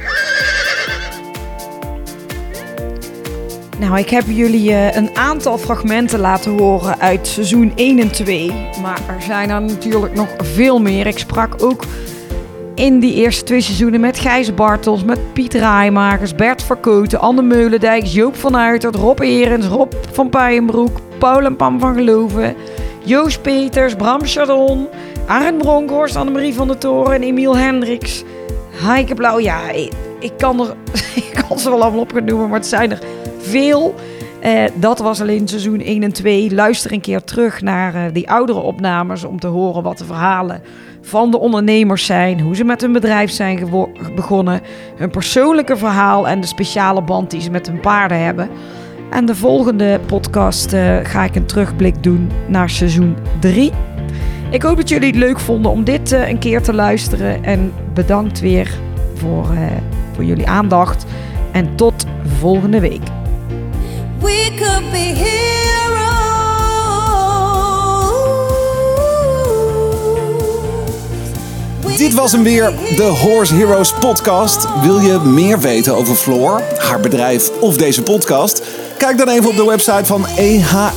[3.79, 8.51] Nou, ik heb jullie eh, een aantal fragmenten laten horen uit seizoen 1 en 2.
[8.81, 11.07] Maar er zijn er natuurlijk nog veel meer.
[11.07, 11.83] Ik sprak ook
[12.81, 18.05] in die eerste twee seizoenen met Gijs Bartels, met Piet Rijmakers, Bert Verkoten, Anne Meulendijk,
[18.05, 22.55] Joop van Uitert, Rob Erens, Rob van Puijenbroek, Paul en Pam van Geloven,
[23.03, 24.87] Joost Peters, Bram Chardon,
[25.25, 28.23] Arend Bronkhorst, Annemarie van der Toren en Emiel Hendricks.
[28.69, 30.75] Heike Blauw, ja, ik, ik kan, er,
[31.15, 32.99] ik kan ze wel allemaal op gaan noemen, maar het zijn er
[33.39, 33.95] veel.
[34.41, 36.53] Eh, dat was alleen seizoen 1 en 2.
[36.53, 40.61] Luister een keer terug naar eh, die oudere opnames om te horen wat de verhalen
[41.01, 43.69] van de ondernemers zijn, hoe ze met hun bedrijf zijn
[44.15, 44.61] begonnen,
[44.95, 48.49] hun persoonlijke verhaal en de speciale band die ze met hun paarden hebben.
[49.09, 53.71] En de volgende podcast eh, ga ik een terugblik doen naar seizoen 3.
[54.49, 57.43] Ik hoop dat jullie het leuk vonden om dit een keer te luisteren.
[57.43, 58.79] En bedankt weer
[59.15, 59.47] voor,
[60.13, 61.05] voor jullie aandacht.
[61.51, 62.05] En tot
[62.39, 63.20] volgende week.
[64.21, 65.11] We could be.
[72.01, 74.67] Dit was hem weer, de Horse Heroes podcast.
[74.81, 78.61] Wil je meer weten over Floor, haar bedrijf of deze podcast?
[78.97, 80.25] Kijk dan even op de website van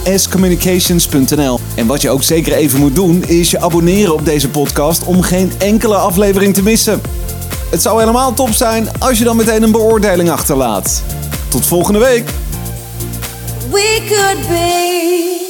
[0.05, 1.61] ehscommunications.nl.
[1.75, 5.22] En wat je ook zeker even moet doen, is je abonneren op deze podcast om
[5.22, 7.01] geen enkele aflevering te missen.
[7.70, 11.03] Het zou helemaal top zijn als je dan meteen een beoordeling achterlaat.
[11.49, 12.43] Tot volgende week!
[13.73, 15.43] We could be